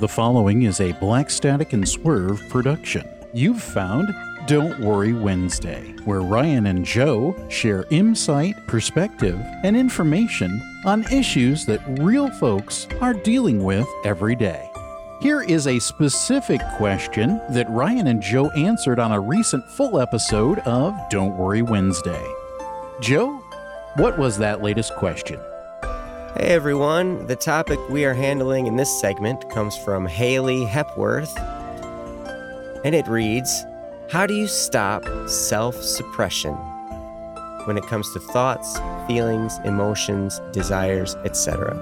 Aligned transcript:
The 0.00 0.08
following 0.08 0.62
is 0.62 0.80
a 0.80 0.92
Black 0.92 1.28
Static 1.28 1.74
and 1.74 1.86
Swerve 1.86 2.40
production. 2.48 3.06
You've 3.34 3.62
found 3.62 4.08
Don't 4.46 4.80
Worry 4.80 5.12
Wednesday, 5.12 5.94
where 6.06 6.22
Ryan 6.22 6.68
and 6.68 6.86
Joe 6.86 7.36
share 7.50 7.84
insight, 7.90 8.54
perspective, 8.66 9.38
and 9.62 9.76
information 9.76 10.58
on 10.86 11.04
issues 11.12 11.66
that 11.66 11.82
real 12.00 12.30
folks 12.30 12.88
are 13.02 13.12
dealing 13.12 13.62
with 13.62 13.86
every 14.06 14.34
day. 14.34 14.70
Here 15.20 15.42
is 15.42 15.66
a 15.66 15.78
specific 15.78 16.62
question 16.78 17.38
that 17.50 17.68
Ryan 17.68 18.06
and 18.06 18.22
Joe 18.22 18.48
answered 18.52 18.98
on 18.98 19.12
a 19.12 19.20
recent 19.20 19.68
full 19.72 20.00
episode 20.00 20.60
of 20.60 20.96
Don't 21.10 21.36
Worry 21.36 21.60
Wednesday. 21.60 22.26
Joe, 23.02 23.36
what 23.96 24.16
was 24.16 24.38
that 24.38 24.62
latest 24.62 24.94
question? 24.96 25.38
Hey 26.36 26.50
everyone, 26.50 27.26
the 27.26 27.34
topic 27.34 27.80
we 27.88 28.04
are 28.04 28.14
handling 28.14 28.68
in 28.68 28.76
this 28.76 29.00
segment 29.00 29.50
comes 29.50 29.76
from 29.76 30.06
Hailey 30.06 30.64
Hepworth, 30.64 31.36
and 32.84 32.94
it 32.94 33.08
reads 33.08 33.64
How 34.10 34.26
do 34.26 34.34
you 34.34 34.46
stop 34.46 35.02
self 35.28 35.74
suppression 35.82 36.54
when 37.64 37.76
it 37.76 37.82
comes 37.82 38.12
to 38.12 38.20
thoughts, 38.20 38.78
feelings, 39.08 39.58
emotions, 39.64 40.40
desires, 40.52 41.16
etc.? 41.24 41.74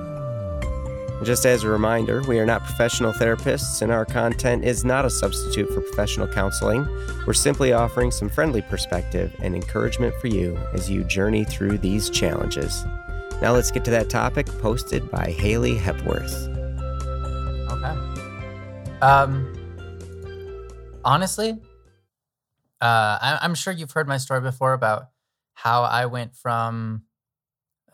Just 1.25 1.45
as 1.45 1.63
a 1.63 1.69
reminder, 1.69 2.23
we 2.27 2.39
are 2.39 2.47
not 2.47 2.65
professional 2.65 3.13
therapists, 3.13 3.83
and 3.83 3.93
our 3.93 4.07
content 4.07 4.65
is 4.65 4.83
not 4.83 5.05
a 5.05 5.11
substitute 5.11 5.69
for 5.75 5.83
professional 5.83 6.27
counseling. 6.27 6.89
We're 7.27 7.35
simply 7.35 7.75
offering 7.75 8.11
some 8.11 8.31
friendly 8.31 8.63
perspective 8.63 9.31
and 9.43 9.55
encouragement 9.55 10.15
for 10.23 10.29
you 10.29 10.57
as 10.73 10.89
you 10.89 11.05
journey 11.05 11.45
through 11.45 11.77
these 11.79 12.09
challenges. 12.09 12.87
Now 13.41 13.53
let's 13.53 13.71
get 13.71 13.85
to 13.85 13.91
that 13.93 14.11
topic 14.11 14.47
posted 14.61 15.11
by 15.11 15.31
Hailey 15.31 15.77
Hepworth. 15.77 16.49
Okay. 17.71 17.95
Um, 19.01 19.55
honestly, 21.05 21.53
uh, 22.81 23.19
I, 23.21 23.39
I'm 23.41 23.55
sure 23.55 23.73
you've 23.73 23.93
heard 23.93 24.09
my 24.09 24.17
story 24.17 24.41
before 24.41 24.73
about 24.73 25.11
how 25.55 25.83
I 25.85 26.07
went 26.07 26.35
from 26.35 27.03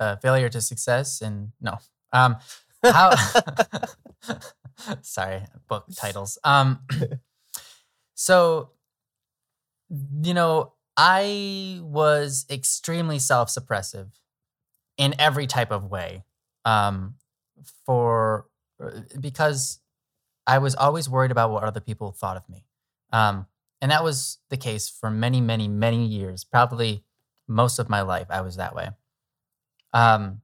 uh, 0.00 0.16
failure 0.16 0.48
to 0.48 0.60
success, 0.60 1.20
and 1.20 1.52
no, 1.60 1.78
um, 2.12 2.36
how. 2.82 3.14
sorry, 5.02 5.42
book 5.68 5.86
titles. 5.96 6.38
Um, 6.44 6.80
so, 8.14 8.70
you 10.22 10.34
know, 10.34 10.72
I 10.96 11.80
was 11.82 12.46
extremely 12.50 13.18
self-suppressive 13.18 14.08
in 14.96 15.14
every 15.18 15.46
type 15.46 15.70
of 15.70 15.90
way 15.90 16.24
um, 16.64 17.14
for 17.84 18.46
uh, 18.82 19.00
because 19.20 19.80
I 20.46 20.58
was 20.58 20.74
always 20.74 21.08
worried 21.08 21.30
about 21.30 21.50
what 21.50 21.64
other 21.64 21.80
people 21.80 22.12
thought 22.12 22.36
of 22.36 22.48
me. 22.48 22.66
Um, 23.12 23.46
and 23.80 23.90
that 23.90 24.04
was 24.04 24.38
the 24.50 24.56
case 24.56 24.88
for 24.88 25.10
many, 25.10 25.40
many, 25.40 25.68
many 25.68 26.06
years. 26.06 26.44
Probably 26.44 27.04
most 27.46 27.78
of 27.78 27.88
my 27.88 28.02
life, 28.02 28.26
I 28.30 28.40
was 28.40 28.56
that 28.56 28.74
way. 28.74 28.90
Um, 29.92 30.40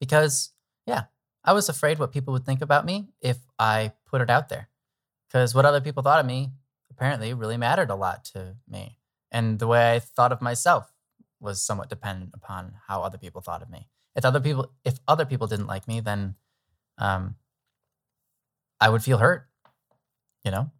because, 0.00 0.50
yeah, 0.86 1.04
I 1.44 1.52
was 1.52 1.68
afraid 1.68 1.98
what 1.98 2.12
people 2.12 2.32
would 2.32 2.44
think 2.44 2.62
about 2.62 2.84
me 2.84 3.08
if 3.20 3.38
I 3.58 3.92
put 4.06 4.20
it 4.20 4.30
out 4.30 4.48
there. 4.48 4.68
Because 5.28 5.54
what 5.54 5.64
other 5.64 5.80
people 5.80 6.02
thought 6.02 6.20
of 6.20 6.26
me 6.26 6.50
apparently 6.90 7.34
really 7.34 7.56
mattered 7.56 7.90
a 7.90 7.94
lot 7.94 8.24
to 8.26 8.56
me. 8.68 8.98
And 9.30 9.58
the 9.58 9.66
way 9.66 9.94
I 9.94 9.98
thought 9.98 10.32
of 10.32 10.42
myself 10.42 10.93
was 11.44 11.62
somewhat 11.62 11.88
dependent 11.88 12.30
upon 12.34 12.74
how 12.88 13.02
other 13.02 13.18
people 13.18 13.40
thought 13.40 13.62
of 13.62 13.70
me. 13.70 13.88
If 14.16 14.24
other 14.24 14.40
people 14.40 14.72
if 14.84 14.98
other 15.06 15.26
people 15.26 15.46
didn't 15.46 15.66
like 15.66 15.86
me, 15.86 16.00
then 16.00 16.34
um, 16.98 17.36
I 18.80 18.88
would 18.88 19.02
feel 19.02 19.18
hurt, 19.18 19.48
you 20.44 20.50
know. 20.50 20.70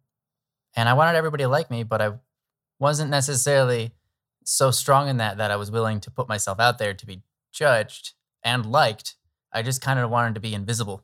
And 0.75 0.89
I 0.89 0.93
wanted 0.93 1.17
everybody 1.17 1.43
to 1.43 1.47
like 1.47 1.71
me, 1.71 1.83
but 1.83 2.01
I 2.01 2.13
wasn't 2.79 3.09
necessarily 3.09 3.91
so 4.43 4.71
strong 4.71 5.07
in 5.07 5.17
that 5.17 5.37
that 5.37 5.51
I 5.51 5.55
was 5.55 5.71
willing 5.71 5.99
to 6.01 6.11
put 6.11 6.27
myself 6.27 6.59
out 6.59 6.77
there 6.77 6.93
to 6.93 7.05
be 7.05 7.21
judged 7.51 8.13
and 8.43 8.65
liked. 8.65 9.15
I 9.51 9.61
just 9.61 9.81
kind 9.81 9.99
of 9.99 10.09
wanted 10.09 10.35
to 10.35 10.41
be 10.41 10.53
invisible, 10.53 11.03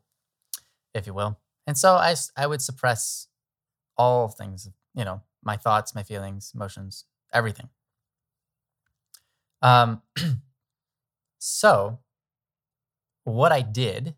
if 0.94 1.08
you 1.08 1.14
will. 1.14 1.40
And 1.68 1.78
so 1.78 1.94
I 1.94 2.16
I 2.36 2.48
would 2.48 2.62
suppress 2.62 3.28
all 3.98 4.28
things, 4.28 4.68
you 4.96 5.06
know, 5.06 5.22
my 5.44 5.58
thoughts, 5.58 5.96
my 5.96 6.04
feelings, 6.04 6.52
emotions, 6.56 7.06
everything. 7.34 7.70
Um, 9.62 10.02
so, 11.40 12.00
what 13.24 13.52
I 13.52 13.62
did 13.62 14.16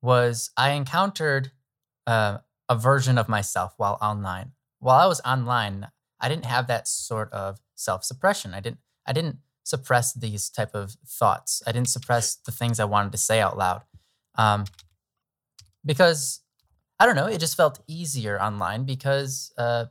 was 0.00 0.50
I 0.56 0.70
encountered 0.70 1.52
uh, 2.06 2.38
a 2.68 2.76
version 2.76 3.18
of 3.18 3.28
myself 3.28 3.74
while 3.76 3.98
online. 4.00 4.52
While 4.78 4.98
I 4.98 5.06
was 5.06 5.20
online, 5.24 5.88
I 6.20 6.28
didn't 6.28 6.46
have 6.46 6.66
that 6.68 6.88
sort 6.88 7.32
of 7.32 7.60
self-suppression. 7.74 8.54
I 8.54 8.60
didn't. 8.60 8.78
I 9.06 9.12
didn't 9.12 9.38
suppress 9.64 10.12
these 10.12 10.48
type 10.50 10.74
of 10.74 10.96
thoughts. 11.06 11.62
I 11.66 11.72
didn't 11.72 11.88
suppress 11.88 12.36
the 12.36 12.52
things 12.52 12.78
I 12.80 12.84
wanted 12.84 13.12
to 13.12 13.18
say 13.18 13.40
out 13.40 13.56
loud, 13.56 13.82
um, 14.36 14.64
because 15.84 16.40
I 16.98 17.06
don't 17.06 17.16
know. 17.16 17.26
It 17.26 17.38
just 17.38 17.56
felt 17.56 17.80
easier 17.86 18.40
online 18.40 18.84
because 18.84 19.52
uh, 19.56 19.86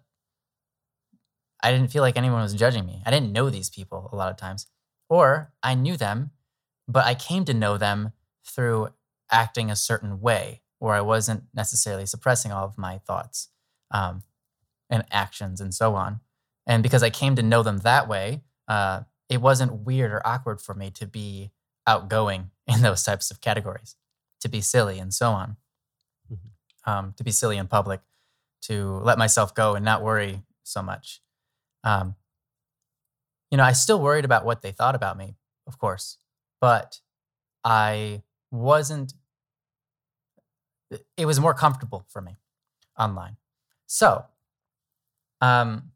I 1.61 1.71
didn't 1.71 1.91
feel 1.91 2.01
like 2.01 2.17
anyone 2.17 2.41
was 2.41 2.53
judging 2.53 2.85
me. 2.85 3.01
I 3.05 3.11
didn't 3.11 3.31
know 3.31 3.49
these 3.49 3.69
people 3.69 4.09
a 4.11 4.15
lot 4.15 4.29
of 4.29 4.37
times. 4.37 4.67
Or 5.09 5.51
I 5.63 5.73
knew 5.75 5.97
them, 5.97 6.31
but 6.87 7.05
I 7.05 7.15
came 7.15 7.45
to 7.45 7.53
know 7.53 7.77
them 7.77 8.13
through 8.45 8.89
acting 9.31 9.69
a 9.69 9.75
certain 9.75 10.21
way, 10.21 10.61
where 10.79 10.95
I 10.95 11.01
wasn't 11.01 11.43
necessarily 11.53 12.05
suppressing 12.05 12.51
all 12.51 12.65
of 12.65 12.77
my 12.77 12.99
thoughts 12.99 13.49
um, 13.91 14.23
and 14.89 15.03
actions 15.11 15.59
and 15.59 15.73
so 15.73 15.95
on. 15.95 16.19
And 16.65 16.83
because 16.83 17.03
I 17.03 17.09
came 17.09 17.35
to 17.35 17.41
know 17.41 17.63
them 17.63 17.79
that 17.79 18.07
way, 18.07 18.41
uh, 18.67 19.01
it 19.29 19.41
wasn't 19.41 19.85
weird 19.85 20.11
or 20.11 20.25
awkward 20.25 20.61
for 20.61 20.73
me 20.73 20.91
to 20.91 21.07
be 21.07 21.51
outgoing 21.85 22.51
in 22.67 22.81
those 22.81 23.03
types 23.03 23.31
of 23.31 23.41
categories, 23.41 23.95
to 24.41 24.49
be 24.49 24.61
silly 24.61 24.99
and 24.99 25.13
so 25.13 25.31
on, 25.31 25.57
mm-hmm. 26.31 26.89
um, 26.89 27.13
to 27.17 27.23
be 27.23 27.31
silly 27.31 27.57
in 27.57 27.67
public, 27.67 28.01
to 28.63 28.99
let 29.03 29.17
myself 29.17 29.55
go 29.55 29.75
and 29.75 29.85
not 29.85 30.03
worry 30.03 30.43
so 30.63 30.81
much. 30.81 31.21
Um, 31.83 32.15
you 33.51 33.57
know, 33.57 33.63
I 33.63 33.71
still 33.71 34.01
worried 34.01 34.25
about 34.25 34.45
what 34.45 34.61
they 34.61 34.71
thought 34.71 34.95
about 34.95 35.17
me, 35.17 35.35
of 35.67 35.77
course, 35.77 36.17
but 36.59 36.99
I 37.63 38.23
wasn't, 38.51 39.13
it 41.17 41.25
was 41.25 41.39
more 41.39 41.53
comfortable 41.53 42.05
for 42.09 42.21
me 42.21 42.35
online. 42.97 43.37
So, 43.85 44.25
um, 45.41 45.91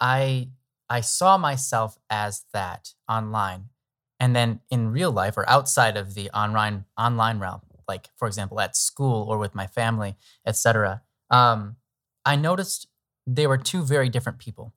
I, 0.00 0.50
I 0.88 1.00
saw 1.00 1.36
myself 1.36 1.98
as 2.10 2.44
that 2.52 2.94
online. 3.08 3.70
And 4.18 4.34
then 4.34 4.60
in 4.70 4.92
real 4.92 5.10
life 5.10 5.36
or 5.36 5.48
outside 5.48 5.96
of 5.96 6.14
the 6.14 6.30
online, 6.30 6.84
online 6.98 7.38
realm, 7.38 7.60
like 7.88 8.08
for 8.16 8.26
example, 8.26 8.60
at 8.60 8.76
school 8.76 9.28
or 9.28 9.38
with 9.38 9.54
my 9.54 9.66
family, 9.66 10.16
etc., 10.46 11.02
um, 11.30 11.76
I 12.24 12.36
noticed 12.36 12.88
they 13.26 13.46
were 13.46 13.58
two 13.58 13.82
very 13.82 14.08
different 14.08 14.38
people. 14.38 14.74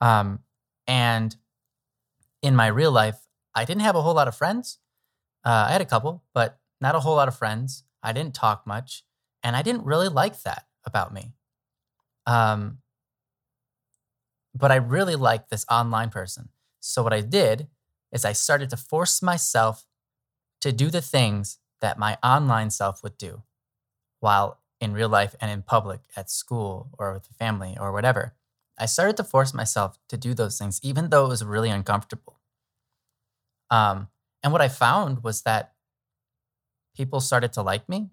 Um, 0.00 0.40
and 0.86 1.36
in 2.42 2.54
my 2.54 2.66
real 2.66 2.92
life, 2.92 3.18
I 3.54 3.64
didn't 3.64 3.82
have 3.82 3.96
a 3.96 4.02
whole 4.02 4.14
lot 4.14 4.28
of 4.28 4.36
friends. 4.36 4.78
Uh, 5.44 5.66
I 5.68 5.72
had 5.72 5.80
a 5.80 5.86
couple, 5.86 6.24
but 6.34 6.58
not 6.80 6.94
a 6.94 7.00
whole 7.00 7.16
lot 7.16 7.28
of 7.28 7.36
friends. 7.36 7.84
I 8.02 8.12
didn't 8.12 8.34
talk 8.34 8.66
much, 8.66 9.04
and 9.42 9.56
I 9.56 9.62
didn't 9.62 9.84
really 9.84 10.08
like 10.08 10.42
that 10.42 10.66
about 10.84 11.12
me. 11.12 11.32
Um, 12.26 12.78
but 14.54 14.72
I 14.72 14.76
really 14.76 15.16
liked 15.16 15.50
this 15.50 15.64
online 15.70 16.10
person. 16.10 16.48
So 16.80 17.02
what 17.02 17.12
I 17.12 17.20
did 17.20 17.68
is 18.12 18.24
I 18.24 18.32
started 18.32 18.70
to 18.70 18.76
force 18.76 19.22
myself 19.22 19.86
to 20.60 20.72
do 20.72 20.90
the 20.90 21.02
things 21.02 21.58
that 21.80 21.98
my 21.98 22.16
online 22.22 22.70
self 22.70 23.02
would 23.02 23.18
do 23.18 23.42
while 24.20 24.60
in 24.80 24.92
real 24.92 25.08
life 25.08 25.34
and 25.40 25.50
in 25.50 25.62
public 25.62 26.00
at 26.16 26.30
school 26.30 26.90
or 26.98 27.12
with 27.12 27.28
the 27.28 27.34
family 27.34 27.76
or 27.78 27.92
whatever. 27.92 28.34
I 28.78 28.86
started 28.86 29.16
to 29.18 29.24
force 29.24 29.54
myself 29.54 29.98
to 30.08 30.16
do 30.16 30.34
those 30.34 30.58
things, 30.58 30.80
even 30.82 31.10
though 31.10 31.24
it 31.26 31.28
was 31.28 31.44
really 31.44 31.70
uncomfortable. 31.70 32.38
Um, 33.70 34.08
and 34.42 34.52
what 34.52 34.62
I 34.62 34.68
found 34.68 35.24
was 35.24 35.42
that 35.42 35.72
people 36.96 37.20
started 37.20 37.52
to 37.54 37.62
like 37.62 37.88
me. 37.88 38.10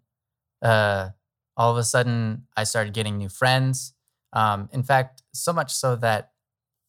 Uh, 0.62 1.10
all 1.56 1.72
of 1.72 1.78
a 1.78 1.84
sudden, 1.84 2.48
I 2.58 2.64
started 2.64 2.94
getting 2.94 3.18
new 3.18 3.30
friends. 3.30 3.94
Um, 4.32 4.70
in 4.74 4.84
fact, 4.84 5.22
so 5.34 5.54
much 5.54 5.72
so 5.72 5.96
that 5.98 6.32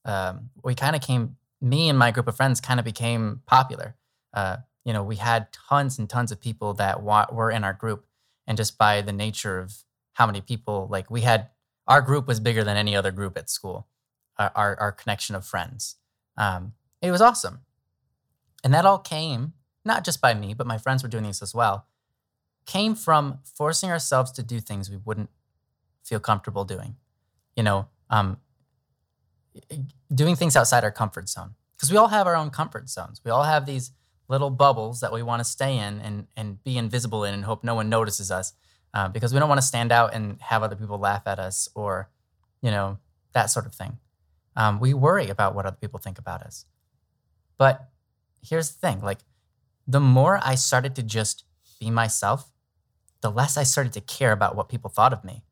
um, 0.04 0.50
we 0.62 0.74
kind 0.74 0.96
of 0.96 1.02
came, 1.02 1.36
me 1.60 1.88
and 1.88 1.98
my 1.98 2.10
group 2.10 2.28
of 2.28 2.36
friends 2.36 2.60
kind 2.60 2.78
of 2.80 2.84
became 2.84 3.42
popular. 3.46 3.96
Uh, 4.32 4.58
you 4.84 4.92
know, 4.92 5.02
we 5.02 5.16
had 5.16 5.48
tons 5.52 5.98
and 5.98 6.08
tons 6.08 6.32
of 6.32 6.40
people 6.40 6.74
that 6.74 7.02
wa- 7.02 7.26
were 7.30 7.50
in 7.50 7.64
our 7.64 7.72
group. 7.72 8.06
And 8.46 8.56
just 8.56 8.76
by 8.78 9.00
the 9.00 9.12
nature 9.12 9.58
of 9.58 9.74
how 10.14 10.26
many 10.26 10.40
people, 10.40 10.88
like 10.90 11.10
we 11.10 11.22
had 11.22 11.48
our 11.86 12.00
group 12.00 12.26
was 12.26 12.40
bigger 12.40 12.64
than 12.64 12.76
any 12.76 12.96
other 12.96 13.10
group 13.10 13.36
at 13.36 13.50
school. 13.50 13.88
Our 14.36 14.76
our, 14.80 14.92
connection 14.92 15.36
of 15.36 15.46
friends. 15.46 15.96
Um, 16.36 16.72
it 17.00 17.12
was 17.12 17.20
awesome, 17.20 17.60
and 18.64 18.74
that 18.74 18.84
all 18.84 18.98
came 18.98 19.52
not 19.84 20.04
just 20.04 20.20
by 20.20 20.34
me, 20.34 20.54
but 20.54 20.66
my 20.66 20.78
friends 20.78 21.02
were 21.02 21.08
doing 21.08 21.24
this 21.24 21.42
as 21.42 21.54
well. 21.54 21.86
came 22.66 22.94
from 22.94 23.40
forcing 23.44 23.90
ourselves 23.90 24.32
to 24.32 24.42
do 24.42 24.58
things 24.58 24.88
we 24.88 24.96
wouldn't 24.96 25.28
feel 26.02 26.18
comfortable 26.18 26.64
doing. 26.64 26.96
You 27.54 27.62
know, 27.62 27.88
um, 28.08 28.38
doing 30.12 30.34
things 30.34 30.56
outside 30.56 30.82
our 30.82 30.90
comfort 30.90 31.28
zone. 31.28 31.54
Because 31.76 31.90
we 31.90 31.98
all 31.98 32.08
have 32.08 32.26
our 32.26 32.36
own 32.36 32.50
comfort 32.50 32.88
zones. 32.88 33.20
We 33.24 33.30
all 33.30 33.42
have 33.42 33.66
these 33.66 33.92
little 34.28 34.50
bubbles 34.50 35.00
that 35.00 35.12
we 35.12 35.22
want 35.22 35.40
to 35.40 35.44
stay 35.44 35.76
in 35.76 36.00
and, 36.00 36.26
and 36.36 36.62
be 36.64 36.78
invisible 36.78 37.24
in 37.24 37.34
and 37.34 37.44
hope 37.44 37.62
no 37.62 37.74
one 37.74 37.88
notices 37.90 38.30
us 38.30 38.54
uh, 38.94 39.08
because 39.08 39.34
we 39.34 39.40
don't 39.40 39.48
want 39.48 39.60
to 39.60 39.66
stand 39.66 39.92
out 39.92 40.14
and 40.14 40.40
have 40.40 40.62
other 40.62 40.76
people 40.76 40.98
laugh 40.98 41.26
at 41.26 41.38
us 41.38 41.68
or, 41.74 42.08
you 42.62 42.70
know, 42.70 42.98
that 43.32 43.46
sort 43.46 43.66
of 43.66 43.74
thing. 43.74 43.98
Um, 44.56 44.78
we 44.78 44.94
worry 44.94 45.28
about 45.28 45.54
what 45.54 45.66
other 45.66 45.76
people 45.78 45.98
think 45.98 46.18
about 46.18 46.42
us. 46.42 46.64
But 47.58 47.88
here's 48.40 48.70
the 48.70 48.78
thing 48.78 49.00
like, 49.00 49.18
the 49.86 50.00
more 50.00 50.40
I 50.42 50.54
started 50.54 50.94
to 50.96 51.02
just 51.02 51.44
be 51.80 51.90
myself, 51.90 52.52
the 53.20 53.30
less 53.30 53.56
I 53.56 53.64
started 53.64 53.92
to 53.94 54.00
care 54.00 54.32
about 54.32 54.54
what 54.54 54.68
people 54.68 54.88
thought 54.88 55.12
of 55.12 55.24
me. 55.24 55.42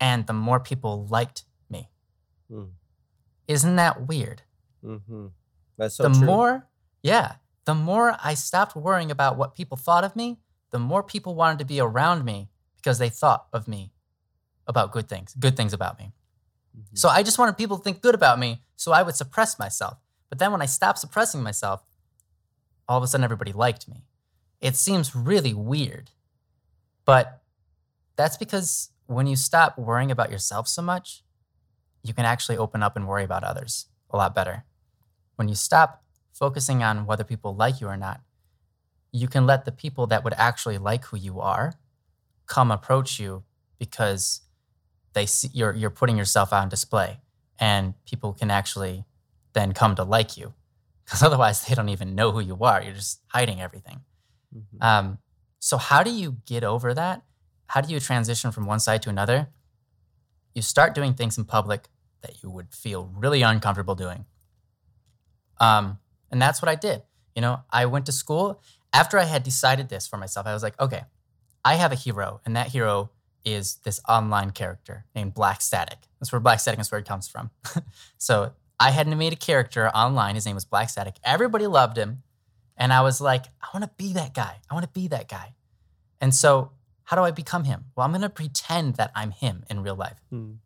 And 0.00 0.26
the 0.26 0.32
more 0.32 0.58
people 0.58 1.06
liked 1.06 1.44
me. 1.70 1.90
Mm. 2.50 2.70
Isn't 3.46 3.76
that 3.76 4.08
weird? 4.08 4.42
Mm-hmm. 4.84 5.26
That's 5.76 5.96
so 5.96 6.04
the 6.04 6.08
true. 6.10 6.26
more, 6.26 6.66
yeah, 7.02 7.34
the 7.64 7.74
more 7.74 8.16
I 8.22 8.34
stopped 8.34 8.74
worrying 8.74 9.10
about 9.10 9.36
what 9.36 9.54
people 9.54 9.76
thought 9.76 10.02
of 10.02 10.16
me, 10.16 10.38
the 10.72 10.78
more 10.78 11.02
people 11.02 11.34
wanted 11.36 11.60
to 11.60 11.64
be 11.64 11.80
around 11.80 12.24
me 12.24 12.48
because 12.76 12.98
they 12.98 13.08
thought 13.08 13.46
of 13.52 13.68
me 13.68 13.92
about 14.66 14.90
good 14.90 15.08
things, 15.08 15.34
good 15.38 15.56
things 15.56 15.72
about 15.72 15.98
me. 15.98 16.12
Mhm. 16.76 16.98
So 16.98 17.08
I 17.08 17.22
just 17.22 17.38
wanted 17.38 17.56
people 17.56 17.78
to 17.78 17.84
think 17.84 18.00
good 18.02 18.14
about 18.14 18.38
me, 18.38 18.64
so 18.76 18.90
I 18.92 19.02
would 19.02 19.14
suppress 19.14 19.58
myself. 19.58 19.98
But 20.28 20.38
then 20.38 20.50
when 20.50 20.62
I 20.62 20.66
stopped 20.66 20.98
suppressing 20.98 21.42
myself, 21.42 21.82
all 22.88 22.98
of 22.98 23.04
a 23.04 23.06
sudden 23.06 23.24
everybody 23.24 23.52
liked 23.52 23.86
me. 23.86 24.04
It 24.60 24.76
seems 24.76 25.14
really 25.14 25.54
weird, 25.54 26.10
but 27.04 27.42
that's 28.16 28.36
because 28.36 28.90
when 29.06 29.26
you 29.26 29.36
stop 29.36 29.78
worrying 29.78 30.10
about 30.10 30.30
yourself 30.30 30.68
so 30.68 30.82
much, 30.82 31.24
you 32.02 32.14
can 32.14 32.24
actually 32.24 32.56
open 32.56 32.82
up 32.82 32.96
and 32.96 33.06
worry 33.06 33.24
about 33.24 33.44
others 33.44 33.86
a 34.10 34.16
lot 34.16 34.34
better. 34.34 34.64
When 35.36 35.48
you 35.48 35.54
stop 35.54 36.02
focusing 36.32 36.82
on 36.82 37.06
whether 37.06 37.24
people 37.24 37.54
like 37.54 37.80
you 37.80 37.88
or 37.88 37.96
not, 37.96 38.20
you 39.12 39.28
can 39.28 39.46
let 39.46 39.64
the 39.64 39.72
people 39.72 40.06
that 40.08 40.24
would 40.24 40.34
actually 40.36 40.78
like 40.78 41.04
who 41.06 41.16
you 41.16 41.40
are 41.40 41.74
come 42.46 42.70
approach 42.70 43.20
you 43.20 43.44
because 43.78 44.40
they 45.12 45.26
see 45.26 45.48
you're 45.52 45.74
you're 45.74 45.90
putting 45.90 46.16
yourself 46.16 46.52
out 46.52 46.62
on 46.62 46.68
display 46.68 47.20
and 47.58 47.94
people 48.06 48.32
can 48.32 48.50
actually 48.50 49.04
then 49.52 49.72
come 49.72 49.94
to 49.94 50.02
like 50.04 50.36
you. 50.36 50.54
Because 51.04 51.22
otherwise 51.28 51.64
they 51.66 51.74
don't 51.74 51.90
even 51.90 52.14
know 52.14 52.32
who 52.32 52.40
you 52.40 52.56
are. 52.62 52.82
You're 52.82 52.94
just 52.94 53.20
hiding 53.28 53.60
everything. 53.60 54.00
Mhm. 54.54 54.82
um, 54.82 55.18
so 55.58 55.76
how 55.78 56.02
do 56.02 56.10
you 56.10 56.38
get 56.44 56.64
over 56.64 56.92
that? 56.92 57.22
How 57.68 57.80
do 57.80 57.92
you 57.92 58.00
transition 58.00 58.50
from 58.50 58.66
one 58.66 58.80
side 58.80 59.00
to 59.02 59.10
another? 59.10 59.48
You 60.54 60.62
start 60.62 60.94
doing 60.94 61.14
things 61.14 61.38
in 61.38 61.44
public 61.44 61.88
that 62.22 62.42
you 62.42 62.50
would 62.50 62.74
feel 62.74 63.10
really 63.14 63.42
uncomfortable 63.42 63.94
doing. 63.94 64.26
Um, 65.60 65.98
and 66.30 66.40
that's 66.40 66.60
what 66.62 66.68
i 66.68 66.74
did. 66.74 67.02
You 67.34 67.42
know 67.42 67.60
i 67.70 67.86
went 67.86 68.06
to 68.06 68.12
school 68.12 68.60
after 68.92 69.18
i 69.18 69.24
had 69.24 69.42
decided 69.42 69.88
this 69.88 70.06
for 70.06 70.16
myself 70.16 70.46
i 70.46 70.52
was 70.52 70.62
like 70.62 70.78
okay 70.80 71.02
i 71.64 71.74
have 71.74 71.92
a 71.92 71.96
hero 71.96 72.40
and 72.44 72.56
that 72.56 72.68
hero 72.68 73.10
is 73.44 73.76
this 73.84 74.00
online 74.08 74.50
character 74.50 75.04
named 75.14 75.34
black 75.34 75.60
static. 75.60 75.98
That's 76.18 76.30
where 76.32 76.40
black 76.40 76.60
static 76.60 76.80
is 76.80 76.90
where 76.90 77.00
it 77.00 77.06
comes 77.06 77.28
from. 77.28 77.50
So 78.18 78.52
i 78.78 78.90
had 78.90 79.06
made 79.16 79.32
a 79.32 79.36
character 79.36 79.88
online. 79.88 80.34
His 80.34 80.46
name 80.46 80.54
was 80.54 80.64
black 80.64 80.90
static. 80.90 81.16
Everybody 81.24 81.66
loved 81.66 81.96
him. 81.96 82.22
And 82.76 82.92
i 82.92 83.00
was 83.02 83.20
like 83.20 83.46
i 83.60 83.66
want 83.74 83.84
to 83.84 83.90
be 83.96 84.12
that 84.12 84.34
guy. 84.34 84.56
I 84.70 84.74
want 84.74 84.84
to 84.84 85.00
be 85.00 85.08
that 85.08 85.28
guy. 85.28 85.54
And 86.20 86.34
so 86.34 86.72
how 87.04 87.16
do 87.16 87.22
i 87.22 87.30
become 87.30 87.64
him? 87.64 87.86
Well 87.96 88.04
i'm 88.04 88.12
going 88.12 88.22
to 88.22 88.28
pretend 88.28 88.94
that 88.96 89.10
i'm 89.14 89.32
him 89.32 89.64
in 89.68 89.82
real 89.82 89.96
life. 89.96 90.20
Mm. 90.32 90.58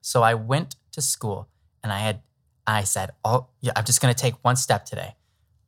so 0.00 0.22
I 0.22 0.34
went 0.34 0.76
to 0.92 1.02
school 1.02 1.48
and 1.82 1.92
I 1.92 1.98
had 1.98 2.22
I 2.66 2.84
said, 2.84 3.10
"Oh, 3.24 3.48
yeah, 3.60 3.72
I'm 3.74 3.84
just 3.84 4.00
going 4.00 4.14
to 4.14 4.20
take 4.20 4.34
one 4.44 4.54
step 4.54 4.84
today. 4.84 5.16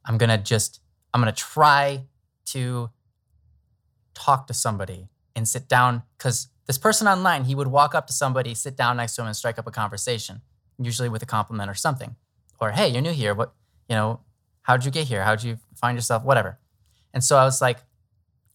I'm 0.04 0.18
going 0.18 0.30
to 0.30 0.38
just 0.38 0.80
I'm 1.12 1.20
going 1.20 1.32
to 1.32 1.40
try 1.40 2.06
to 2.46 2.90
talk 4.14 4.46
to 4.46 4.54
somebody 4.54 5.08
and 5.34 5.48
sit 5.48 5.68
down 5.68 6.02
cuz 6.18 6.48
this 6.66 6.78
person 6.78 7.08
online, 7.08 7.44
he 7.44 7.54
would 7.54 7.68
walk 7.68 7.94
up 7.94 8.06
to 8.06 8.12
somebody, 8.12 8.54
sit 8.54 8.76
down 8.76 8.96
next 8.96 9.16
to 9.16 9.22
him 9.22 9.26
and 9.26 9.36
strike 9.36 9.58
up 9.58 9.66
a 9.66 9.70
conversation, 9.70 10.42
usually 10.78 11.08
with 11.08 11.22
a 11.22 11.26
compliment 11.26 11.68
or 11.68 11.74
something. 11.74 12.16
Or, 12.60 12.70
"Hey, 12.70 12.88
you're 12.88 13.02
new 13.02 13.12
here. 13.12 13.34
What, 13.34 13.52
you 13.88 13.96
know, 13.96 14.20
how'd 14.62 14.84
you 14.84 14.90
get 14.90 15.08
here? 15.08 15.24
How'd 15.24 15.42
you 15.42 15.58
find 15.74 15.96
yourself? 15.96 16.22
Whatever." 16.22 16.60
And 17.12 17.24
so 17.24 17.36
I 17.36 17.44
was 17.44 17.60
like, 17.60 17.84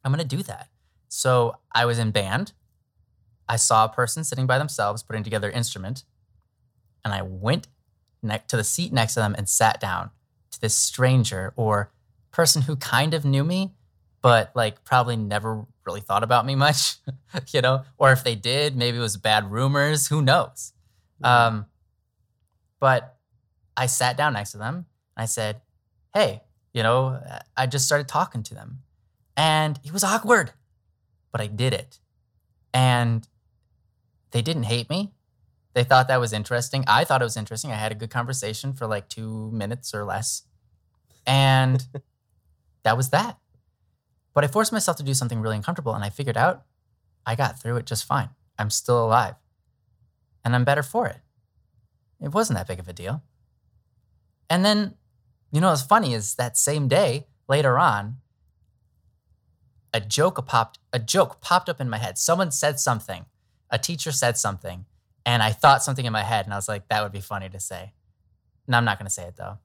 I'm 0.03 0.13
going 0.13 0.25
to 0.25 0.35
do 0.35 0.41
that. 0.43 0.69
So 1.09 1.57
I 1.73 1.85
was 1.85 1.99
in 1.99 2.11
band. 2.11 2.53
I 3.49 3.57
saw 3.57 3.85
a 3.85 3.89
person 3.89 4.23
sitting 4.23 4.47
by 4.47 4.57
themselves 4.57 5.03
putting 5.03 5.23
together 5.23 5.49
an 5.49 5.55
instrument, 5.55 6.05
and 7.03 7.13
I 7.13 7.21
went 7.21 7.67
ne- 8.21 8.43
to 8.47 8.57
the 8.57 8.63
seat 8.63 8.91
next 8.93 9.13
to 9.15 9.19
them 9.19 9.35
and 9.37 9.47
sat 9.47 9.79
down 9.79 10.11
to 10.51 10.61
this 10.61 10.75
stranger 10.75 11.53
or 11.55 11.91
person 12.37 12.61
who 12.61 12.75
kind 12.75 13.15
of 13.15 13.25
knew 13.25 13.43
me, 13.43 13.73
but 14.21 14.51
like 14.53 14.85
probably 14.85 15.17
never 15.17 15.65
really 15.87 16.01
thought 16.01 16.23
about 16.23 16.45
me 16.45 16.53
much, 16.53 16.97
you 17.47 17.61
know? 17.61 17.83
Or 17.97 18.11
if 18.11 18.23
they 18.23 18.35
did, 18.35 18.77
maybe 18.77 18.97
it 18.97 19.01
was 19.01 19.17
bad 19.17 19.49
rumors, 19.51 20.07
who 20.07 20.21
knows? 20.21 20.71
Um, 21.23 21.65
but 22.79 23.17
I 23.75 23.87
sat 23.87 24.17
down 24.17 24.33
next 24.33 24.51
to 24.51 24.59
them 24.59 24.75
and 24.75 25.23
I 25.23 25.25
said, 25.25 25.61
Hey, 26.13 26.43
you 26.75 26.83
know, 26.83 27.19
I 27.57 27.65
just 27.65 27.85
started 27.85 28.07
talking 28.07 28.43
to 28.43 28.53
them. 28.53 28.83
And 29.35 29.79
it 29.83 29.91
was 29.91 30.03
awkward, 30.03 30.53
but 31.31 31.41
I 31.41 31.47
did 31.47 31.73
it. 31.73 31.99
And 32.71 33.27
they 34.29 34.43
didn't 34.43 34.63
hate 34.63 34.91
me. 34.91 35.11
They 35.73 35.83
thought 35.83 36.07
that 36.07 36.19
was 36.19 36.33
interesting. 36.33 36.83
I 36.87 37.03
thought 37.03 37.21
it 37.21 37.25
was 37.25 37.37
interesting. 37.37 37.71
I 37.71 37.75
had 37.75 37.91
a 37.91 37.95
good 37.95 38.11
conversation 38.11 38.73
for 38.73 38.85
like 38.85 39.09
two 39.09 39.49
minutes 39.51 39.95
or 39.95 40.05
less. 40.05 40.43
And 41.25 41.83
that 42.87 42.95
was 42.95 43.09
that. 43.09 43.37
But 44.33 44.45
I 44.45 44.47
forced 44.47 44.71
myself 44.71 44.95
to 44.97 45.03
do 45.03 45.13
something 45.13 45.41
really 45.41 45.57
uncomfortable 45.57 45.93
and 45.93 46.05
I 46.05 46.09
figured 46.09 46.37
out 46.37 46.63
I 47.25 47.35
got 47.35 47.59
through 47.59 47.75
it 47.75 47.85
just 47.85 48.05
fine. 48.05 48.29
I'm 48.57 48.69
still 48.69 49.05
alive 49.05 49.35
and 50.45 50.55
I'm 50.55 50.63
better 50.63 50.83
for 50.83 51.05
it. 51.05 51.17
It 52.21 52.29
wasn't 52.29 52.57
that 52.57 52.67
big 52.67 52.79
of 52.79 52.87
a 52.87 52.93
deal. 52.93 53.23
And 54.49 54.63
then, 54.63 54.95
you 55.51 55.59
know 55.59 55.67
what's 55.67 55.81
funny 55.81 56.13
is 56.13 56.35
that 56.35 56.57
same 56.57 56.87
day, 56.87 57.27
later 57.49 57.77
on, 57.77 58.19
a 59.93 59.99
joke 59.99 60.45
popped 60.45 60.79
a 60.93 60.99
joke 60.99 61.41
popped 61.41 61.67
up 61.67 61.81
in 61.81 61.89
my 61.89 61.97
head. 61.97 62.17
Someone 62.17 62.51
said 62.51 62.79
something. 62.79 63.25
A 63.69 63.77
teacher 63.77 64.13
said 64.13 64.37
something, 64.37 64.85
and 65.25 65.43
I 65.43 65.51
thought 65.51 65.83
something 65.83 66.05
in 66.05 66.13
my 66.13 66.23
head, 66.23 66.45
and 66.45 66.53
I 66.53 66.57
was 66.57 66.69
like, 66.69 66.87
that 66.87 67.03
would 67.03 67.11
be 67.11 67.19
funny 67.19 67.49
to 67.49 67.59
say. 67.59 67.91
No, 68.65 68.77
I'm 68.77 68.85
not 68.85 68.97
gonna 68.97 69.09
say 69.09 69.23
it 69.23 69.35
though. 69.35 69.57